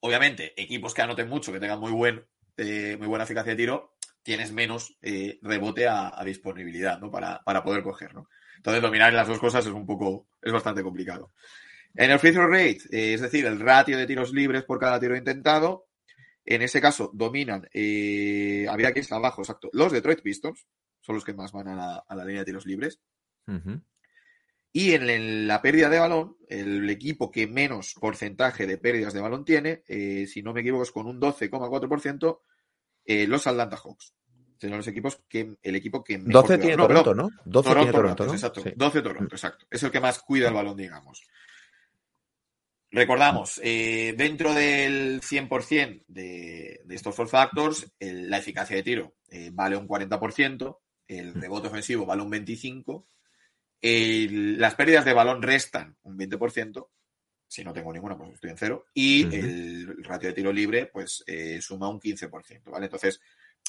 [0.01, 2.25] Obviamente, equipos que anoten mucho, que tengan muy, buen,
[2.57, 4.97] muy buena eficacia de tiro, tienes menos
[5.43, 7.11] rebote a, a disponibilidad ¿no?
[7.11, 8.15] para, para poder coger.
[8.15, 8.29] ¿no?
[8.57, 11.33] Entonces, dominar las dos cosas es un poco, es bastante complicado.
[11.95, 15.01] En el free throw rate, eh, es decir, el ratio de tiros libres por cada
[15.01, 15.87] tiro intentado,
[16.45, 20.67] en ese caso dominan, eh, había que ir abajo, exacto, los Detroit Pistons,
[21.01, 23.01] son los que más van a la, a la línea de tiros libres.
[24.73, 29.21] Y en, en la pérdida de balón, el equipo que menos porcentaje de pérdidas de
[29.21, 32.41] balón tiene, eh, si no me equivoco, es con un 12,4%,
[33.07, 34.16] eh, los Atlanta Hawks.
[34.61, 37.31] Son los equipos que el equipo que mejor 12 cuida- tiene no, Toronto, ¿no?
[37.45, 38.35] 12 tiene Toronto, Raptors, ¿no?
[38.35, 38.61] exacto.
[38.63, 38.73] Sí.
[38.77, 39.67] 12 Toronto, exacto.
[39.71, 41.23] Es el que más cuida el balón, digamos.
[42.91, 49.17] Recordamos, eh, dentro del 100% de, de estos four factors, el- la eficacia de tiro
[49.29, 53.07] eh, vale un 40%, el rebote ofensivo vale un 25%,
[53.83, 56.89] el- las pérdidas de balón restan un 20%,
[57.49, 59.35] si no tengo ninguna, pues estoy en cero, y Ujú.
[59.37, 62.87] el ratio de tiro libre, pues eh, suma un 15%, ¿vale?
[62.87, 63.21] Entonces,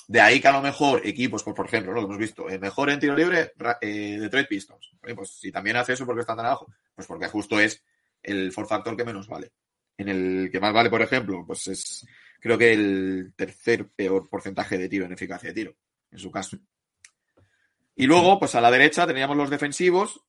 [0.07, 2.89] de ahí que a lo mejor equipos, pues, por ejemplo, lo hemos visto, eh, mejor
[2.89, 4.91] en tiro libre, eh, Detroit Pistons.
[5.15, 6.67] Pues si también hace eso, porque están tan abajo?
[6.95, 7.83] Pues porque justo es
[8.23, 9.51] el for factor que menos vale.
[9.97, 12.07] En el que más vale, por ejemplo, pues es
[12.39, 15.75] creo que el tercer peor porcentaje de tiro en eficacia de tiro,
[16.11, 16.57] en su caso.
[17.95, 20.21] Y luego, pues a la derecha teníamos los defensivos.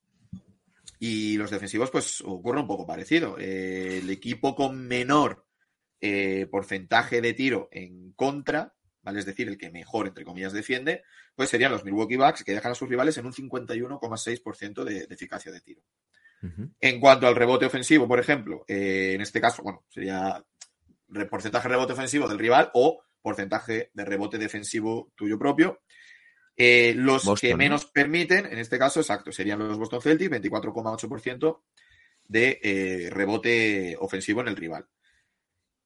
[1.01, 3.37] Y los defensivos, pues ocurre un poco parecido.
[3.39, 5.45] Eh, el equipo con menor
[6.01, 8.73] eh, porcentaje de tiro en contra.
[9.17, 11.03] Es decir, el que mejor, entre comillas, defiende,
[11.35, 15.15] pues serían los Milwaukee Bucks, que dejan a sus rivales en un 51,6% de, de
[15.15, 15.81] eficacia de tiro.
[16.79, 20.43] En cuanto al rebote ofensivo, por ejemplo, eh, en este caso, bueno, sería
[21.29, 25.81] porcentaje de rebote ofensivo del rival o porcentaje de rebote defensivo tuyo propio.
[26.55, 27.57] Eh, los Boston, que ¿no?
[27.57, 31.61] menos permiten, en este caso, exacto, serían los Boston Celtics, 24,8%
[32.25, 34.87] de eh, rebote ofensivo en el rival.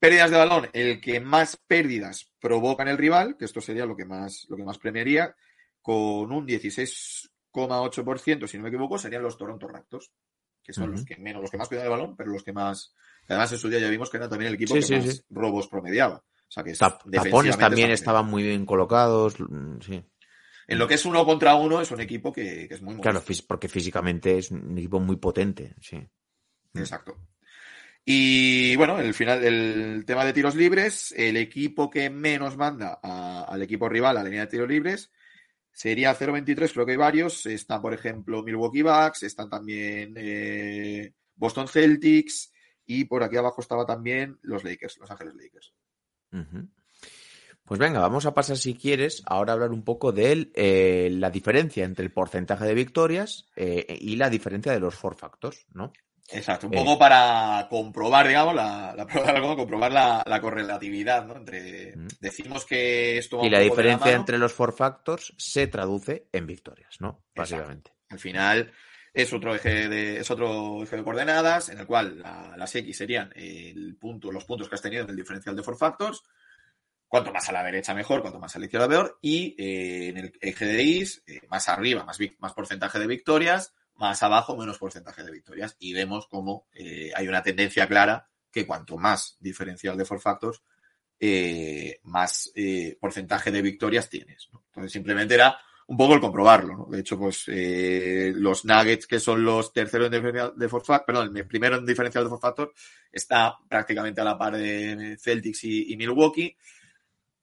[0.04, 3.96] Pérdidas de balón, el que más pérdidas provoca en el rival, que esto sería lo
[3.96, 5.34] que más, lo que más premiaría,
[5.82, 10.12] con un 16,8%, si no me equivoco, serían los Toronto Raptors,
[10.62, 12.94] que son los que menos, los que más cuidan el balón, pero los que más,
[13.30, 15.06] además en su día ya vimos que era también el equipo Sí, que sí, más
[15.06, 15.22] sí.
[15.30, 16.16] robos promediaba.
[16.18, 19.40] O sea que Tap- tapones también estaban muy bien colocados.
[19.40, 20.04] mm, Sí.
[20.68, 23.24] En lo que es uno contra uno, es un equipo que, que es muy Claro,
[23.48, 25.76] porque físicamente es un equipo muy potente.
[25.82, 26.06] Sí.
[26.74, 27.16] Exacto.
[28.06, 33.62] Y bueno, el final, el tema de tiros libres, el equipo que menos manda al
[33.62, 35.12] equipo rival a la línea de tiros libres
[35.74, 37.46] sería 0-23, creo que hay varios.
[37.46, 42.52] Están, por ejemplo, Milwaukee Bucks, están también eh, Boston Celtics
[42.86, 45.74] y por aquí abajo estaba también los Lakers, Los Ángeles Lakers.
[47.66, 51.30] Pues venga, vamos a pasar, si quieres, ahora a hablar un poco de eh, la
[51.30, 55.94] diferencia entre el porcentaje de victorias eh, y la diferencia de los four factors, ¿no?
[56.30, 56.78] Exacto, un Eh.
[56.78, 61.36] poco para comprobar, digamos, la, la prueba de algo, comprobar la, la correlatividad, ¿no?
[61.36, 62.08] Entre, Mm.
[62.20, 64.20] decimos que esto va Y un la poco de diferencia mano.
[64.20, 67.24] entre los four factors se traduce en victorias, ¿no?
[67.36, 67.42] Exacto.
[67.42, 67.92] Básicamente.
[68.10, 68.72] Al final
[69.14, 72.98] es otro eje de, es otro eje de coordenadas en el cual la- las X
[72.98, 76.24] serían el punto, los puntos que has tenido en el diferencial de four factors.
[77.08, 79.20] Cuanto más a la derecha mejor, cuanto más a la izquierda peor.
[79.22, 83.76] Y eh, en el eje de Is, eh, más arriba, más, más porcentaje de victorias,
[83.96, 85.76] más abajo, menos porcentaje de victorias.
[85.80, 90.62] Y vemos cómo eh, hay una tendencia clara que cuanto más diferencial de four factors,
[91.20, 94.50] eh, más eh, porcentaje de victorias tienes.
[94.52, 96.88] Entonces simplemente era un poco el comprobarlo.
[96.90, 101.38] De hecho, pues los Nuggets, que son los terceros en diferencial de four factor, perdón,
[101.38, 102.74] el primero en diferencial de four factor,
[103.12, 106.56] está prácticamente a la par de Celtics y, Milwaukee.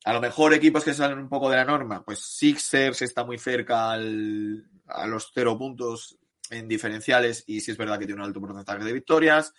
[0.05, 3.39] A lo mejor equipos que salen un poco de la norma, pues Sixers está muy
[3.39, 6.20] cerca a los cero puntos
[6.51, 9.55] en diferenciales y sí es verdad que tiene un alto porcentaje de victorias.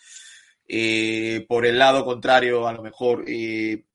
[0.68, 3.86] Eh, por el lado contrario, a lo mejor eh,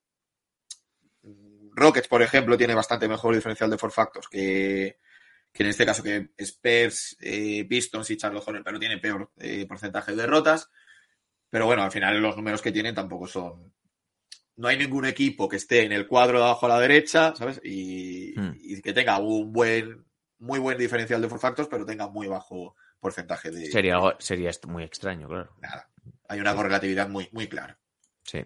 [1.72, 4.98] Rockets, por ejemplo, tiene bastante mejor diferencial de four factors que,
[5.52, 9.30] que en este caso que Spurs, eh, Pistons y Charlotte Hornets, pero tiene peor
[9.68, 10.70] porcentaje de derrotas.
[11.48, 13.72] Pero bueno, al final los números que tienen tampoco son.
[14.56, 17.60] No hay ningún equipo que esté en el cuadro de abajo a la derecha, ¿sabes?
[17.62, 18.52] Y, Hmm.
[18.60, 20.04] y que tenga un buen,
[20.38, 23.66] muy buen diferencial de for factors, pero tenga muy bajo porcentaje de.
[23.70, 25.50] Sería, sería muy extraño, claro.
[25.60, 25.90] Nada.
[26.28, 27.78] Hay una correlatividad muy, muy clara.
[28.22, 28.44] Sí.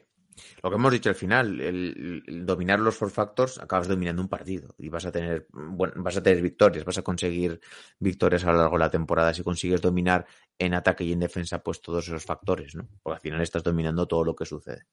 [0.63, 4.29] Lo que hemos dicho al final, el, el dominar los four factors, acabas dominando un
[4.29, 7.61] partido y vas a tener bueno, vas a tener victorias, vas a conseguir
[7.99, 10.27] victorias a lo largo de la temporada si consigues dominar
[10.59, 12.89] en ataque y en defensa pues todos esos factores, ¿no?
[13.03, 14.87] Porque al final estás dominando todo lo que sucede.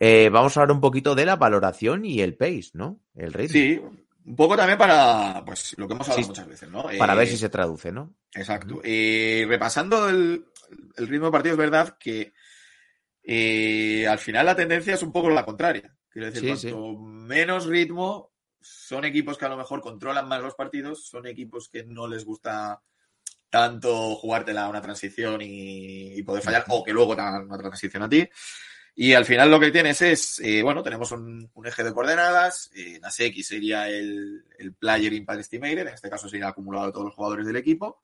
[0.00, 3.00] Eh, vamos a hablar un poquito de la valoración y el pace, ¿no?
[3.14, 3.52] El ritmo.
[3.52, 3.80] Sí,
[4.24, 6.84] un poco también para, pues, lo que hemos hablado Sí, muchas veces, ¿no?
[6.98, 8.14] Para ver Eh, si se traduce, ¿no?
[8.34, 8.80] Exacto.
[8.84, 10.44] Eh, repasando el,
[10.96, 12.32] el ritmo de partido, es verdad que
[13.22, 15.94] eh, al final la tendencia es un poco la contraria.
[16.10, 20.54] Quiero decir, Sí, cuanto menos ritmo, son equipos que a lo mejor controlan más los
[20.54, 22.82] partidos, son equipos que no les gusta
[23.50, 27.58] tanto jugártela a una transición y, y poder fallar, o que luego te hagan una
[27.58, 28.28] transición a ti.
[28.94, 32.70] Y al final lo que tienes es, eh, bueno, tenemos un, un eje de coordenadas,
[32.74, 36.92] eh, Naseki sería el, el player impact estimated, en este caso sería el acumulado de
[36.92, 38.02] todos los jugadores del equipo.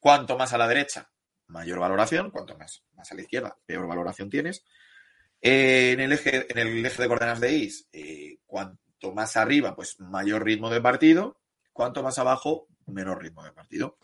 [0.00, 1.10] Cuanto más a la derecha,
[1.46, 4.64] mayor valoración, cuanto más, más a la izquierda, peor valoración tienes.
[5.42, 9.76] Eh, en, el eje, en el eje de coordenadas de Is, eh, cuanto más arriba,
[9.76, 11.40] pues mayor ritmo de partido,
[11.72, 13.98] cuanto más abajo, menor ritmo de partido.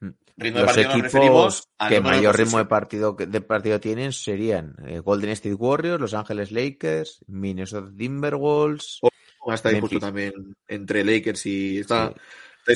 [0.00, 0.10] Mm.
[0.36, 3.80] Ritmo de Los partido nos equipos referimos al que mayor ritmo de partido, de partido
[3.80, 9.00] tienen serían eh, Golden State Warriors, Los Ángeles Lakers, Minnesota Timberwolves.
[9.46, 9.92] Está ahí Memphis.
[9.92, 12.20] justo también entre Lakers y está, Sí.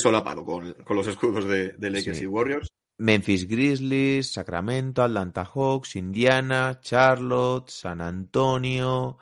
[0.00, 2.24] Solapado con, con los escudos de, de Lakers Sí.
[2.24, 2.68] y Warriors.
[2.98, 9.18] Memphis Grizzlies, Sacramento, Atlanta Hawks, Indiana, Charlotte, San Antonio.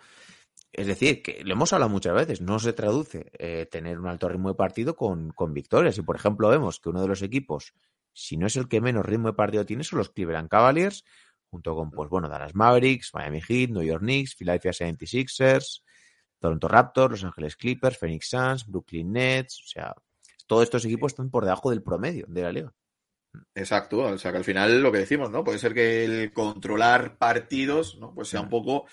[0.73, 4.29] Es decir, que lo hemos hablado muchas veces, no se traduce eh, tener un alto
[4.29, 5.97] ritmo de partido con, con victorias.
[5.99, 7.73] Y por ejemplo, vemos que uno de los equipos,
[8.13, 11.05] si no es el que menos ritmo de partido tiene, son los Cleveland Cavaliers,
[11.51, 15.83] junto con, pues bueno, Dallas Mavericks, Miami Heat, New York Knicks, Philadelphia 76ers,
[16.39, 19.61] Toronto Raptors, Los Ángeles Clippers, Phoenix Suns, Brooklyn Nets.
[19.65, 19.95] O sea,
[20.51, 22.73] todos estos equipos están por debajo del promedio de la liga.
[23.55, 25.45] Exacto, o sea que al final lo que decimos, ¿no?
[25.45, 28.13] Puede ser que el controlar partidos, ¿no?
[28.13, 28.87] Pues sea un poco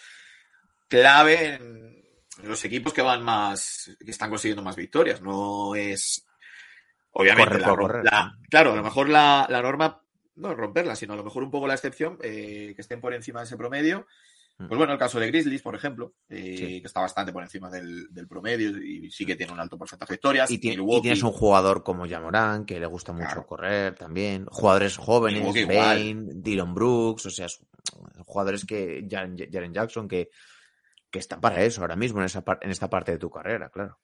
[0.88, 2.04] clave en
[2.43, 5.22] los equipos que van más, que están consiguiendo más victorias.
[5.22, 6.28] No es,
[7.12, 8.04] obviamente, Correr la, correr.
[8.06, 10.04] la- claro, a lo mejor la, la norma
[10.36, 13.39] no romperla, sino a lo mejor un poco la excepción, eh, que estén por encima
[13.39, 14.06] de ese promedio.
[14.60, 14.67] Mm.
[14.67, 16.82] Pues bueno, el caso de Grizzlies, por ejemplo, eh, Sí.
[16.82, 20.13] que está bastante por encima del, del promedio y sí que tiene un alto porcentaje
[20.13, 20.50] de victorias.
[20.50, 23.46] Y, tienes un jugador como Yamorán, que le gusta mucho Claro.
[23.46, 24.46] correr también.
[24.48, 25.67] Jugadores jóvenes.
[25.67, 27.48] Bane, Dylan Brooks, o sea,
[28.26, 30.30] jugadores que, Jaren, Jaren Jackson, que,
[31.12, 34.00] que están para eso ahora mismo en, esa en esta parte de tu carrera, claro.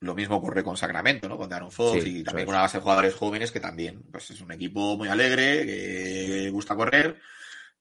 [0.00, 1.36] Lo mismo ocurre con Sacramento, ¿no?
[1.36, 4.30] Con Darren Fox Sí, y también con una base de jugadores jóvenes que también, pues
[4.32, 7.20] es un equipo muy alegre, que gusta correr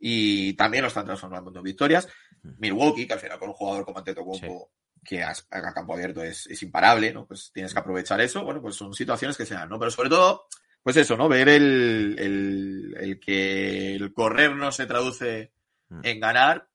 [0.02, 2.10] y también lo están transformando en victorias.
[2.58, 4.72] Milwaukee, que al final con un jugador como Antetokounmpo
[5.04, 7.26] que a, a campo abierto es, es imparable, ¿no?
[7.26, 8.44] Pues tienes que aprovechar eso.
[8.44, 9.80] Bueno, pues son situaciones que se dan, ¿no?
[9.80, 10.48] Pero sobre todo,
[10.84, 11.30] pues eso, ¿no?
[11.30, 15.54] Ver el, el, el que el correr no se traduce
[15.92, 16.00] Mm.
[16.04, 16.70] en ganar,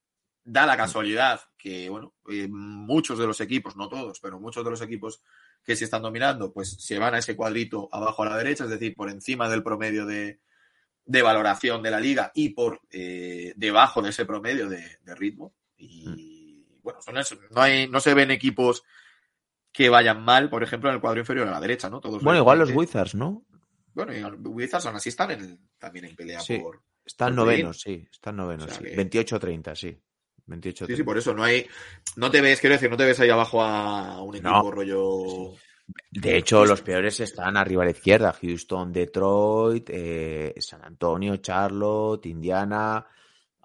[0.45, 4.71] da la casualidad que, bueno, eh, muchos de los equipos, no todos, pero muchos de
[4.71, 5.23] los equipos
[5.65, 8.71] que se están dominando, pues se van a ese cuadrito abajo a la derecha, es
[8.71, 10.41] decir, por encima del promedio de,
[11.07, 15.55] de valoración de la liga y por eh, debajo de ese promedio de, de ritmo.
[15.77, 17.37] Y bueno, son eso.
[17.51, 18.83] No, hay, no se ven equipos
[19.73, 22.01] que vayan mal, por ejemplo, en el cuadro inferior a la derecha, ¿no?
[22.01, 23.45] Todos Bueno, igual los Wizards, ¿no?
[23.95, 26.59] Bueno, y los Wizards aún así están en- también en pelea Sí.
[26.59, 26.83] por.
[27.05, 28.07] Están por novenos, sí.
[28.11, 28.85] Están novenos, O sea sí.
[28.85, 29.97] que- 28-30, sí.
[30.47, 31.67] 28 Sí, sí, por eso no hay.
[32.17, 34.71] No te ves, quiero decir, no te ves ahí abajo a un equipo No.
[34.71, 35.55] rollo.
[36.11, 38.33] De hecho, los peores están arriba a la izquierda.
[38.33, 43.07] Houston, Detroit, eh, San Antonio, Charlotte, Indiana,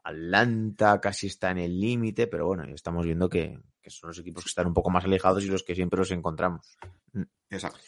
[0.04, 4.20] Atlanta casi está en el límite, pero bueno, ya estamos viendo que, que son los
[4.20, 6.78] equipos que están un poco más alejados y los que siempre los encontramos.
[7.50, 7.80] Exacto.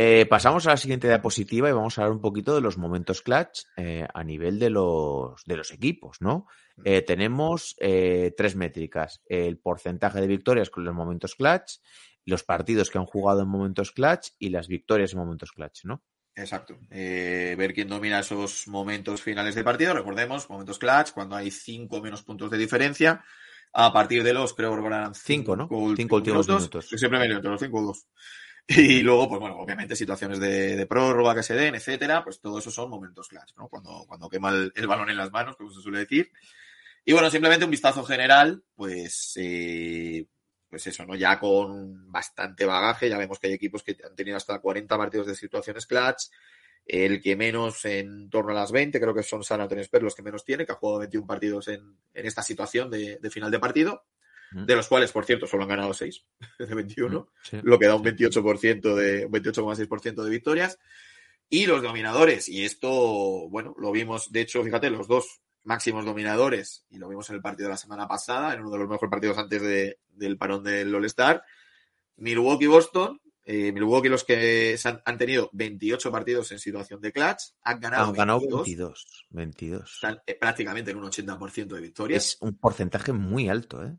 [0.00, 3.20] Eh, pasamos a la siguiente diapositiva y vamos a hablar un poquito de los momentos
[3.20, 6.46] clutch eh, a nivel de los, de los equipos, ¿no?
[6.84, 9.20] Eh, tenemos eh, tres métricas.
[9.26, 11.80] El porcentaje de victorias con los momentos clutch,
[12.26, 16.04] los partidos que han jugado en momentos clutch y las victorias en momentos clutch, ¿no?
[16.36, 16.78] Exacto.
[16.92, 19.94] Eh, ver quién domina esos momentos finales de partido.
[19.94, 23.24] Recordemos, momentos clutch, cuando hay cinco menos puntos de diferencia.
[23.72, 25.68] A partir de los, creo que eran Cinco, ¿no?
[25.96, 26.88] Cinco últimos minutos.
[26.88, 28.06] Yo siempre me los cinco o dos.
[28.70, 32.70] Y luego, pues bueno, obviamente situaciones de, prórroga que se den, etcétera, pues todo eso
[32.70, 33.66] son momentos clutch, ¿no?
[33.66, 36.30] Cuando, cuando quema el, balón en las manos, como se suele decir.
[37.02, 40.26] Y bueno, simplemente un vistazo general, pues, eh,
[40.68, 41.14] pues eso, ¿no?
[41.14, 45.26] Ya con bastante bagaje, ya vemos que hay equipos que han tenido hasta 40 partidos
[45.28, 46.24] de situaciones clutch.
[46.84, 50.14] El que menos en torno a las 20, creo que son San Antonio Spurs los
[50.14, 53.58] que menos tiene, que ha jugado 21 partidos en, en esta situación de, final de
[53.58, 54.04] partido.
[54.52, 56.24] De los cuales, por cierto, solo han ganado 6
[56.58, 57.58] de 21 Sí.
[57.62, 60.78] lo que da un 28% de un 28,6% de victorias.
[61.50, 62.90] Y los dominadores, y esto,
[63.48, 67.42] bueno, lo vimos, de hecho, fíjate, los dos máximos dominadores, y lo vimos en el
[67.42, 70.62] partido de la semana pasada, en uno de los mejores partidos antes de- del parón
[70.62, 71.42] del All-Star,
[72.16, 73.20] Milwaukee-Boston.
[73.50, 78.04] eh, Milwaukee, los que han, han tenido 28 partidos en situación de clutch, han ganado,
[78.08, 79.26] Han ganado 22, 22.
[79.30, 79.94] 22.
[79.94, 82.24] están eh, prácticamente en un 80% de victorias.
[82.26, 83.96] Es un porcentaje muy alto, ¿eh?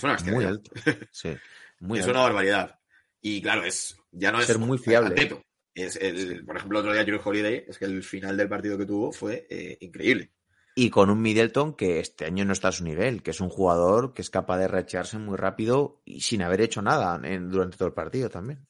[0.00, 0.50] Es, una Muy bestialidad.
[0.50, 0.70] alto.
[1.12, 1.36] Sí.
[1.80, 2.16] Muy es alto.
[2.16, 2.78] una barbaridad.
[3.20, 5.10] Y claro, es ya no es Ser muy fiable.
[5.10, 5.42] atleto.
[5.74, 8.76] Es el, por ejemplo, el otro día Drew Holiday, es que el final del partido
[8.76, 10.32] que tuvo fue eh, increíble.
[10.74, 13.48] Y con un Middleton que este año no está a su nivel, que es un
[13.50, 17.76] jugador que es capaz de rechearse muy rápido y sin haber hecho nada en- durante
[17.76, 18.66] todo el partido también.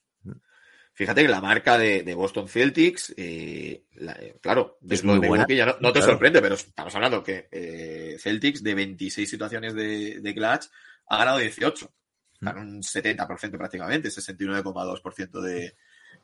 [0.92, 5.44] Fíjate que la marca de, de Boston Celtics, eh, la- eh, claro, Es muy buena.
[5.46, 6.12] Milwaukee ya no, no te Claro.
[6.12, 10.66] sorprende, pero estamos hablando que Celtics de 26 situaciones de, de clutch
[11.10, 11.92] ha ganado 18.
[12.32, 12.76] Están Mm.
[12.76, 15.76] un 70% prácticamente, 69,2% de,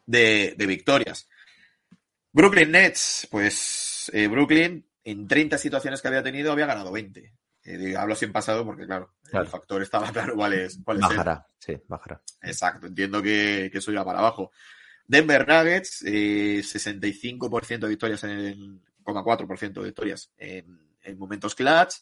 [0.07, 1.28] de, de victorias.
[2.32, 7.34] Brooklyn Nets, pues eh, Brooklyn en 30 situaciones que había tenido había ganado 20.
[7.64, 9.45] Eh, digo, hablo sin pasado porque, claro, Claro.
[9.45, 11.09] el factor estaba claro cuál es, cuál es el.
[11.11, 12.22] Bajará, sí, bajará.
[12.43, 14.53] Exacto, entiendo que, que eso irá para abajo.
[15.07, 21.95] Denver Nuggets, eh, 65% de victorias en 0,4% de victorias en, en momentos clutch.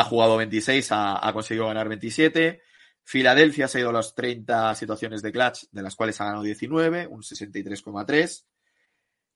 [0.00, 2.60] Ha jugado 26, ha, ha conseguido ganar 27.
[3.02, 6.42] Filadelfia se ha ido a las 30 situaciones de clutch, de las cuales ha ganado
[6.42, 8.44] 19, un 63,3.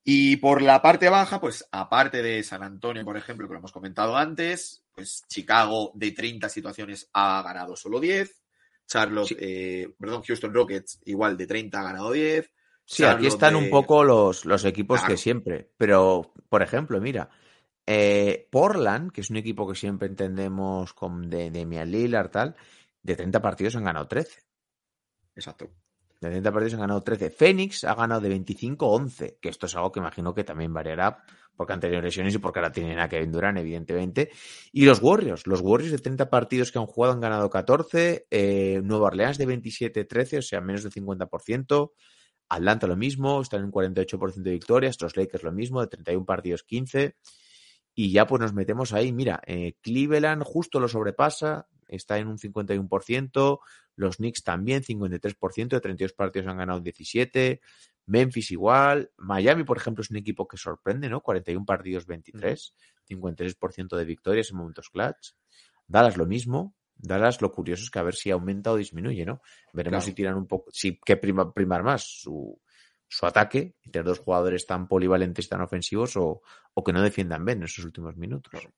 [0.03, 3.71] Y por la parte baja, pues aparte de San Antonio, por ejemplo, que lo hemos
[3.71, 8.41] comentado antes, pues Chicago de 30 situaciones ha ganado solo 10.
[8.87, 9.37] Charlotte, Sí.
[9.39, 12.51] eh, perdón, Houston Rockets igual de 30 ha ganado 10.
[12.83, 15.13] Sí, aquí están de- un poco los, los equipos Claro.
[15.13, 15.71] que siempre.
[15.77, 17.29] Pero, por ejemplo, mira,
[17.93, 22.55] eh, Portland, que es un equipo que siempre entendemos con de Demian Lillard, tal,
[23.03, 24.39] de 30 partidos han ganado 13.
[25.35, 25.69] Exacto.
[26.21, 27.31] De 30 partidos han ganado 13.
[27.31, 31.23] Phoenix ha ganado de 25 11, que esto es algo que imagino que también variará
[31.55, 34.31] porque han tenido lesiones y porque ahora tienen a Kevin Durant, evidentemente.
[34.71, 38.81] Y los Warriors, los Warriors de 30 partidos que han jugado han ganado 14, eh,
[38.83, 41.91] Nueva Orleans de 27 13, o sea, menos del 50%.
[42.49, 46.63] Atlanta lo mismo, están en 48% de victorias, los Lakers lo mismo, de 31 partidos
[46.63, 47.15] 15.
[47.93, 52.37] Y ya pues nos metemos ahí, mira, eh, Cleveland justo lo sobrepasa, está en un
[52.37, 53.59] 51%,
[53.95, 57.61] los Knicks también, 53%, de 32 partidos han ganado 17.
[58.05, 59.11] Memphis igual.
[59.17, 61.21] Miami, por ejemplo, es un equipo que sorprende, ¿no?
[61.21, 62.73] 41 partidos, 23.
[63.07, 65.33] 53% de victorias en momentos clutch.
[65.87, 66.75] Dallas lo mismo.
[66.95, 69.41] Dallas lo curioso es que a ver si aumenta o disminuye, ¿no?
[69.73, 70.05] Veremos Claro.
[70.05, 72.59] si tiran un poco, si que prima, primar más su,
[73.11, 76.41] su ataque y tener dos jugadores tan polivalentes, tan ofensivos o,
[76.73, 78.51] o que no defiendan bien en esos últimos minutos.
[78.51, 78.71] Claro.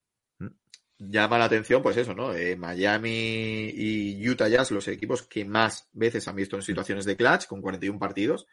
[0.98, 2.34] Llama la atención, pues eso, ¿no?
[2.34, 7.16] Eh, Miami y Utah Jazz, los equipos que más veces han visto en situaciones de
[7.16, 8.48] clutch, con 41 partidos.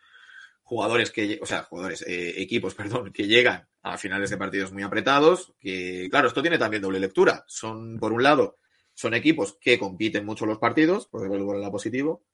[0.63, 4.83] Jugadores que, o sea, jugadores, eh, equipos, perdón, que llegan a finales de partidos muy
[4.83, 5.55] apretados.
[5.59, 7.45] Que, claro, esto tiene también doble lectura.
[7.47, 8.59] Son, por un lado,
[8.93, 12.25] son equipos que compiten mucho los partidos, por verlo en la positivo.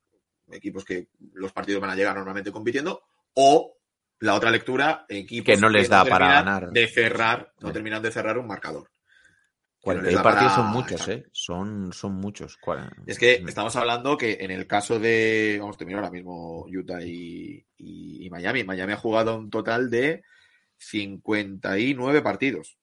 [0.51, 3.05] Equipos que los partidos van a llegar normalmente compitiendo.
[3.37, 3.77] O
[4.21, 6.71] la otra lectura, equipos Que no les da para ganar.
[6.71, 7.73] De cerrar, no Sí.
[7.75, 8.91] terminan de cerrar un marcador.
[9.81, 11.09] Que no les 41 da partidos para- son muchos.
[11.09, 11.27] ¿eh?
[11.33, 12.57] Son, son muchos.
[12.57, 13.49] Cual- Es que Mm.
[13.49, 18.27] estamos hablando que en el caso de, vamos a terminar ahora mismo Utah y, y-
[18.27, 18.65] y Miami.
[18.65, 20.23] Miami ha jugado un total de
[20.79, 22.79] 59 partidos.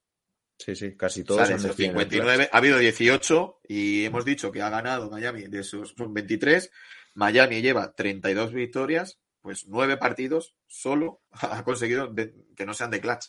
[0.56, 4.24] Sí, sí, casi todos han esos decidido en el 59 ha habido 18 y hemos
[4.24, 6.70] dicho que ha ganado Miami de esos son 23.
[7.14, 13.00] Miami lleva 32 victorias, pues 9 partidos solo ha conseguido de- que no sean de
[13.02, 13.26] clutch.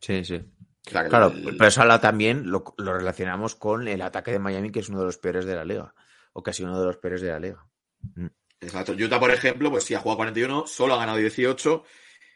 [0.00, 0.36] Sí, sí.
[0.86, 4.38] O sea, que Claro, el- pero eso también, lo, lo relacionamos con el ataque de
[4.38, 5.94] Miami, que es uno de los peores de la liga.
[6.32, 7.66] O casi uno de los peores de la liga.
[8.62, 8.92] Exacto.
[8.92, 11.84] Utah, por ejemplo, pues sí ha jugado 41, solo ha ganado 18.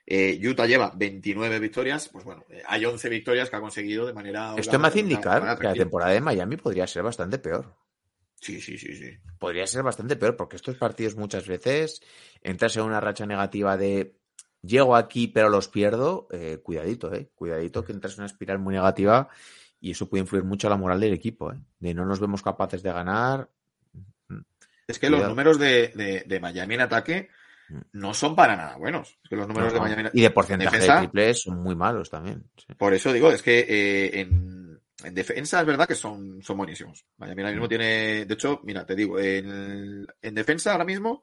[0.05, 2.11] Eh, Utah lleva 29 victorias.
[2.11, 4.55] Pues bueno, eh, hay 11 victorias que ha conseguido de manera.
[4.59, 7.75] Esto me hace indicar que la temporada de Miami podría ser bastante peor.
[8.41, 9.17] Sí, sí, sí, sí.
[9.39, 12.01] Podría ser bastante peor, porque estos partidos muchas veces
[12.43, 14.15] entras en una racha negativa de
[14.63, 16.29] llego aquí pero los pierdo.
[16.31, 17.31] eh, cuidadito, eh.
[17.35, 19.29] Cuidadito que entras en una espiral muy negativa
[19.81, 21.59] y eso puede influir mucho a la moral del equipo, eh.
[21.81, 23.49] De no nos vemos capaces de ganar.
[24.87, 27.29] Es que los números de, de- de Miami en ataque
[27.69, 27.81] Mm.
[27.95, 29.19] no son para nada buenos.
[29.25, 31.61] Es que los números No, de Miami en y de porcentaje defensa- de triples son
[31.61, 32.45] muy malos también.
[32.57, 32.73] sí.
[32.75, 34.46] Por eso digo, es que eh, en,
[35.05, 37.05] en defensa es verdad que son, son buenísimos.
[37.19, 41.23] Miami ahora mismo tiene, de hecho, mira, te digo, en, en defensa ahora mismo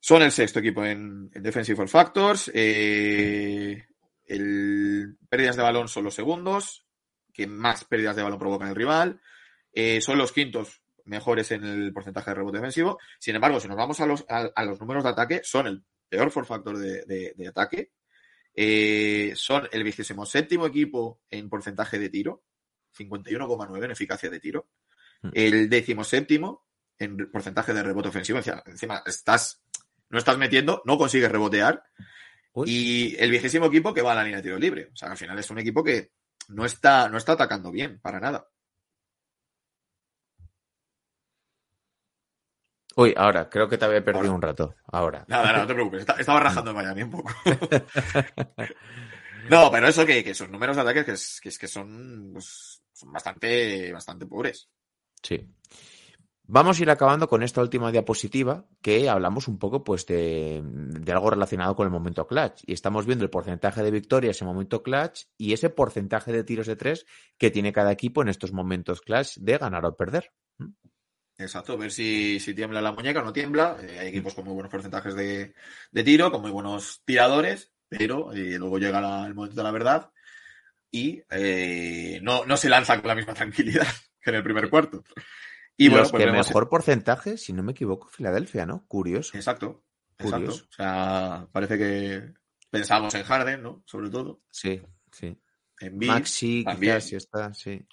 [0.00, 2.50] son el sexto equipo en, en Defensive for Factors.
[2.54, 3.86] eh,
[4.26, 6.86] El, pérdidas de balón son los segundos,
[7.32, 9.20] que más pérdidas de balón provocan el rival.
[9.72, 12.98] Eh, son los quintos mejores en el porcentaje de rebote defensivo.
[13.18, 15.84] Sin embargo, si nos vamos a los, a, a los números de ataque, son el
[16.08, 17.90] peor for factor de, de, de ataque.
[18.54, 22.44] Eh, son el vigésimo séptimo equipo en porcentaje de tiro,
[22.96, 24.68] 51,9 en eficacia de tiro.
[25.22, 25.30] Mm.
[25.32, 26.66] El décimo séptimo
[26.98, 28.40] en porcentaje de rebote ofensivo.
[28.66, 29.62] Encima, estás,
[30.10, 31.84] no estás metiendo, no consigues rebotear.
[32.52, 32.70] Uy.
[32.70, 34.90] Y el vigésimo equipo que va a la línea de tiro libre.
[34.92, 36.12] O sea, al final es un equipo que
[36.48, 38.48] no está, no está atacando bien, para nada.
[42.96, 44.76] Uy, ahora, creo que te había perdido un rato.
[44.86, 45.24] Ahora.
[45.26, 46.06] Nada, nada, no te preocupes.
[46.18, 47.32] Estaba rajando en Miami un poco.
[49.50, 52.30] no, pero eso que, que son números de ataque que, es, que, es que son,
[52.32, 54.68] pues, son bastante, bastante pobres.
[55.22, 55.46] Sí.
[56.46, 61.12] Vamos a ir acabando con esta última diapositiva que hablamos un poco pues de, de
[61.12, 62.62] algo relacionado con el momento clutch.
[62.66, 66.66] Y estamos viendo el porcentaje de victorias en momento clutch y ese porcentaje de tiros
[66.66, 67.06] de tres
[67.38, 70.32] que tiene cada equipo en estos momentos clutch de ganar o perder.
[71.38, 73.78] Exacto, ver si, si tiembla la muñeca o no tiembla.
[73.82, 75.54] Eh, hay equipos con muy buenos porcentajes de,
[75.92, 79.70] de tiro, con muy buenos tiradores, pero eh, luego llega la- el momento de la
[79.72, 80.10] verdad
[80.94, 83.84] y eh, no, no se lanza con la misma tranquilidad
[84.20, 85.02] que en el primer cuarto.
[85.76, 88.86] Y bueno, los pues que mejor porcentaje, si no me equivoco, Filadelfia, ¿no?
[88.86, 89.36] Curioso.
[89.36, 89.82] Exacto,
[90.16, 90.36] exacto.
[90.36, 90.66] Curioso.
[90.70, 92.32] O sea, parece que
[92.70, 93.82] pensamos en Harden, ¿no?
[93.84, 94.42] Sobre todo.
[94.52, 94.80] Sí,
[95.10, 95.36] sí.
[95.80, 96.10] En Bill.
[96.10, 96.94] Maxi, también.
[96.94, 97.84] quizás, si está, sí.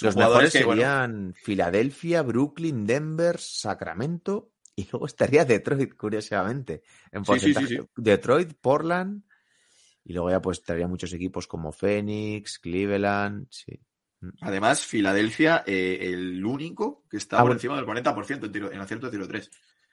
[0.00, 6.84] Los jugadores mejores bueno, serían Filadelfia, Brooklyn, Denver, Sacramento y luego estaría Detroit, curiosamente.
[7.12, 7.82] En Sí, sí, sí, porcentaje.
[7.82, 7.88] sí.
[7.96, 9.24] Detroit, Portland
[10.10, 13.80] y luego ya pues estaría muchos equipos como Phoenix, Cleveland, sí.
[14.40, 17.58] Además, Filadelfia, eh, el único que está Ah, por bueno.
[17.58, 19.48] encima del 40% en, tiro, en acierto de tiro 3.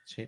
[0.05, 0.27] Sí,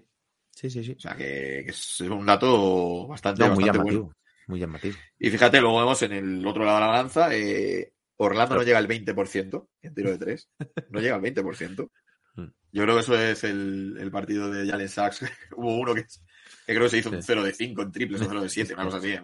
[0.51, 0.83] sí, sí.
[0.83, 0.91] sí.
[0.95, 4.15] O sea, que, que es un dato bastante, No, muy bastante llamativo, bueno.
[4.47, 4.95] muy llamativo.
[5.17, 8.77] Y fíjate, luego vemos en el otro lado de la balanza, eh, Orlando no llega
[8.77, 10.49] al 20% en tiro de 3.
[10.91, 11.89] No llega al 20%.
[12.35, 12.43] Mm.
[12.73, 15.21] Yo creo que eso es el, el partido de Jalen Sachs.
[15.57, 17.27] Hubo uno que, que creo que se hizo un Sí.
[17.27, 19.09] 0 de 5 en triples o 0 de 7, una cosa así.
[19.13, 19.21] ¿eh?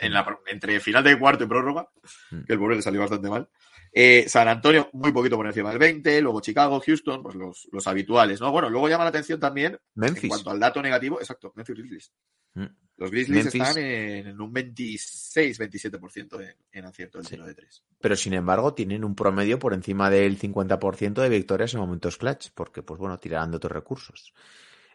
[0.00, 1.88] En la, entre final de cuarto y prórroga,
[2.30, 2.42] Mm.
[2.44, 3.48] que el pobre le salió bastante mal.
[3.92, 7.86] Eh, San Antonio, muy poquito por encima del 20, luego Chicago, Houston, pues los, los
[7.86, 8.52] habituales, ¿no?
[8.52, 12.12] Bueno, luego llama la atención también, en cuanto al dato negativo, exacto, Memphis Grizzlies.
[12.54, 12.66] Mm.
[12.98, 13.62] Los Grizzlies Memphis.
[13.62, 17.34] están en un 26-27% en, en acierto del Sí.
[17.34, 17.82] tiro de 3.
[18.00, 22.48] Pero sin embargo tienen un promedio por encima del 50% de victorias en momentos clutch,
[22.54, 24.34] porque pues bueno, tirarán de otros recursos.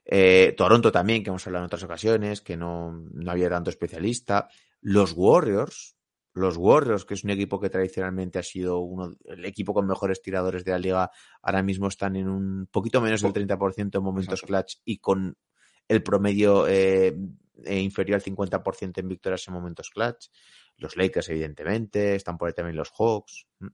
[0.06, 4.50] Eh, Toronto también, que hemos hablado en otras ocasiones, que no, no había tanto especialista.
[4.84, 5.96] Los Warriors,
[6.34, 10.22] los Warriors, que es un equipo que tradicionalmente ha sido uno, el equipo con mejores
[10.22, 11.12] tiradores de la liga,
[11.42, 15.38] ahora mismo están en un poquito menos del 30% en momentos clutch y con
[15.88, 17.16] el promedio eh,
[17.64, 20.28] eh, inferior al 50% en victorias en momentos clutch.
[20.78, 23.48] Los Lakers, evidentemente, están por ahí también los Hawks.
[23.60, 23.68] Mm,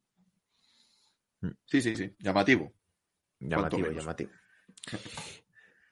[1.65, 2.73] Sí, sí, sí, llamativo.
[3.39, 4.31] Llamativo, llamativo.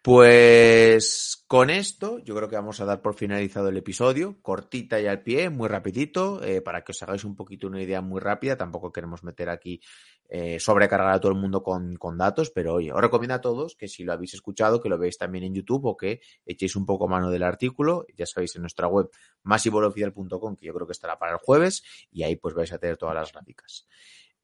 [0.08, 5.06] Pues con esto yo creo que vamos a dar por finalizado el episodio, cortita y
[5.06, 8.56] al pie, muy rapidito, eh, para que os hagáis un poquito una idea muy rápida.
[8.56, 9.82] Tampoco queremos meter aquí
[10.30, 13.76] eh, sobrecargar a todo el mundo con, con datos, pero oye, os recomiendo a todos
[13.76, 16.86] que si lo habéis escuchado, que lo veáis también en YouTube o que echéis un
[16.86, 18.06] poco mano del artículo.
[18.16, 19.10] Ya sabéis, en nuestra web
[19.44, 21.84] masivoloficial.com, que yo creo que estará para el jueves,
[22.14, 23.86] y ahí pues vais a tener todas las gráficas.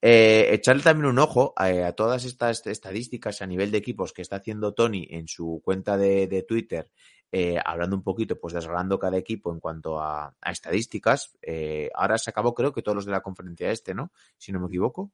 [0.06, 4.20] Eh, echarle también un ojo a, a, todas estas estadísticas a nivel de equipos que
[4.20, 6.90] está haciendo Tony en su cuenta de, de Twitter,
[7.32, 11.38] eh, hablando un poquito, pues desgranando cada equipo en cuanto a, a estadísticas.
[11.40, 14.12] Eh, ahora se acabó, creo que todos los de la conferencia este, ¿no?
[14.36, 15.10] Si no me equivoco.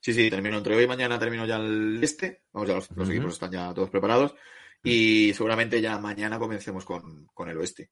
[0.00, 2.44] Sí, sí, termino entre hoy y mañana, termino ya el este.
[2.54, 3.14] Vamos, ya los, los uh -huh.
[3.14, 4.34] equipos están ya todos preparados.
[4.82, 7.90] Y seguramente ya mañana comencemos con, con el oeste.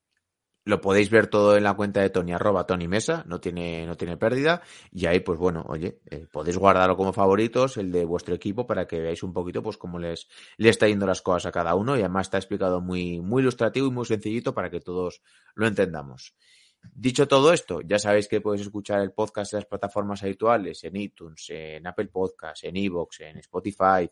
[0.67, 3.97] Lo podéis ver todo en la cuenta de Tony, arroba Tony Mesa, no tiene, no
[3.97, 4.63] tiene pérdida.
[4.91, 8.87] Y ahí, pues bueno, oye, eh, podéis guardarlo como favoritos, el de vuestro equipo, para
[8.87, 11.97] que veáis un poquito, pues cómo les, le está yendo las cosas a cada uno.
[11.97, 15.21] Y además está explicado muy, muy ilustrativo y muy sencillito para que todos
[15.55, 16.35] lo entendamos.
[16.93, 20.97] Dicho todo esto, ya sabéis que podéis escuchar el podcast en las plataformas habituales, en
[20.97, 24.11] iTunes, en Apple Podcasts, en Evox, en Spotify.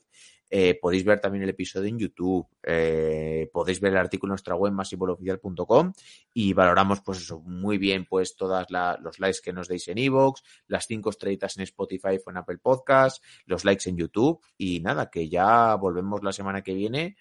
[0.55, 2.47] Eh, podéis ver también el episodio en YouTube.
[2.63, 5.93] Eh, podéis ver el artículo en nuestra web masivoloficial.com
[6.35, 9.97] y valoramos pues eso muy bien pues todas la, los likes que nos deis en
[9.97, 14.81] Evox, las cinco estrellitas en Spotify o en Apple Podcasts, los likes en YouTube y
[14.81, 17.17] nada, que ya volvemos la semana que viene.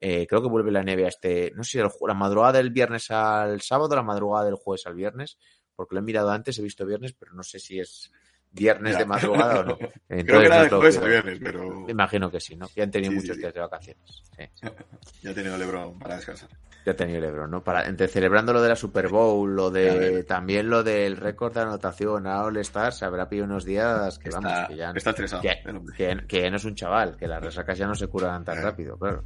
[0.00, 3.60] Eh, creo que vuelve la NBA este, no sé si la madrugada del viernes al
[3.62, 5.38] sábado, la madrugada del jueves al viernes,
[5.74, 8.10] porque lo he mirado antes, he visto viernes, pero no sé si es
[8.50, 8.98] viernes Ya.
[9.00, 9.78] de madrugada o no.
[10.08, 12.66] Creo que era no jueves a viernes, pero Me imagino que sí, ¿no?
[12.74, 13.40] Ya han tenido Sí, muchos sí.
[13.42, 14.22] días de vacaciones.
[14.36, 14.44] Sí.
[15.22, 16.48] ya ha tenido Lebron para descansar.
[16.84, 17.64] Ya ha tenido Lebron, ¿no?
[17.64, 21.60] Para, entre celebrando lo de la Super Bowl, lo de también lo del récord de
[21.62, 25.10] anotación a All Stars, se habrá pillado unos días que Está, vamos, que ya está
[25.10, 25.42] estresado.
[25.42, 25.62] que,
[25.96, 28.70] que- que no es un chaval, que las resacas ya no se curan tan Claro.
[28.70, 29.24] rápido, claro.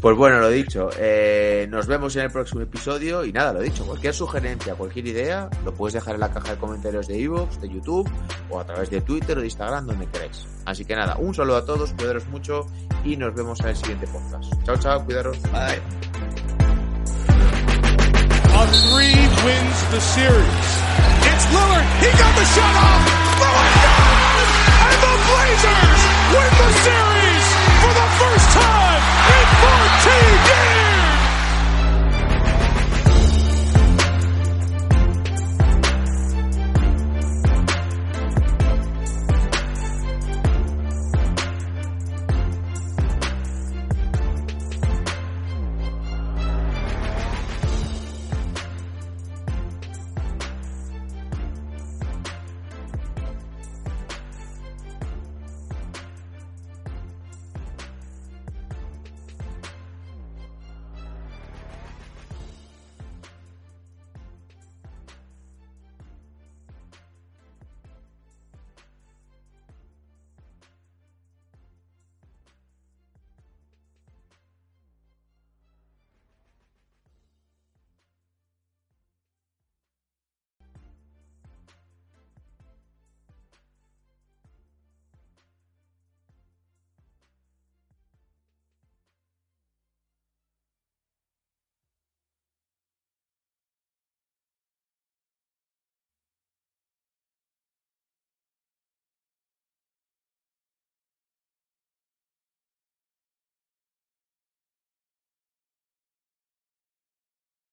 [0.00, 3.84] Pues bueno, lo dicho, eh, nos vemos en el próximo episodio y nada, lo dicho,
[3.84, 7.68] cualquier sugerencia, cualquier idea, lo puedes dejar en la caja de comentarios de iVoox, de
[7.68, 8.10] YouTube
[8.48, 10.46] o a través de Twitter o de Instagram, donde queráis.
[10.64, 12.66] Así que nada, un saludo a todos, cuidaros mucho
[13.04, 14.50] y nos vemos en el siguiente podcast.
[14.64, 15.40] Chao, chao, cuidaros.
[15.52, 15.80] Bye.
[18.52, 20.90] A three wins the series.
[21.22, 21.86] It's Lillard.
[22.00, 23.02] He got the shot off.
[23.40, 24.48] Lillard does!
[24.86, 25.79] And the Blazers win the series!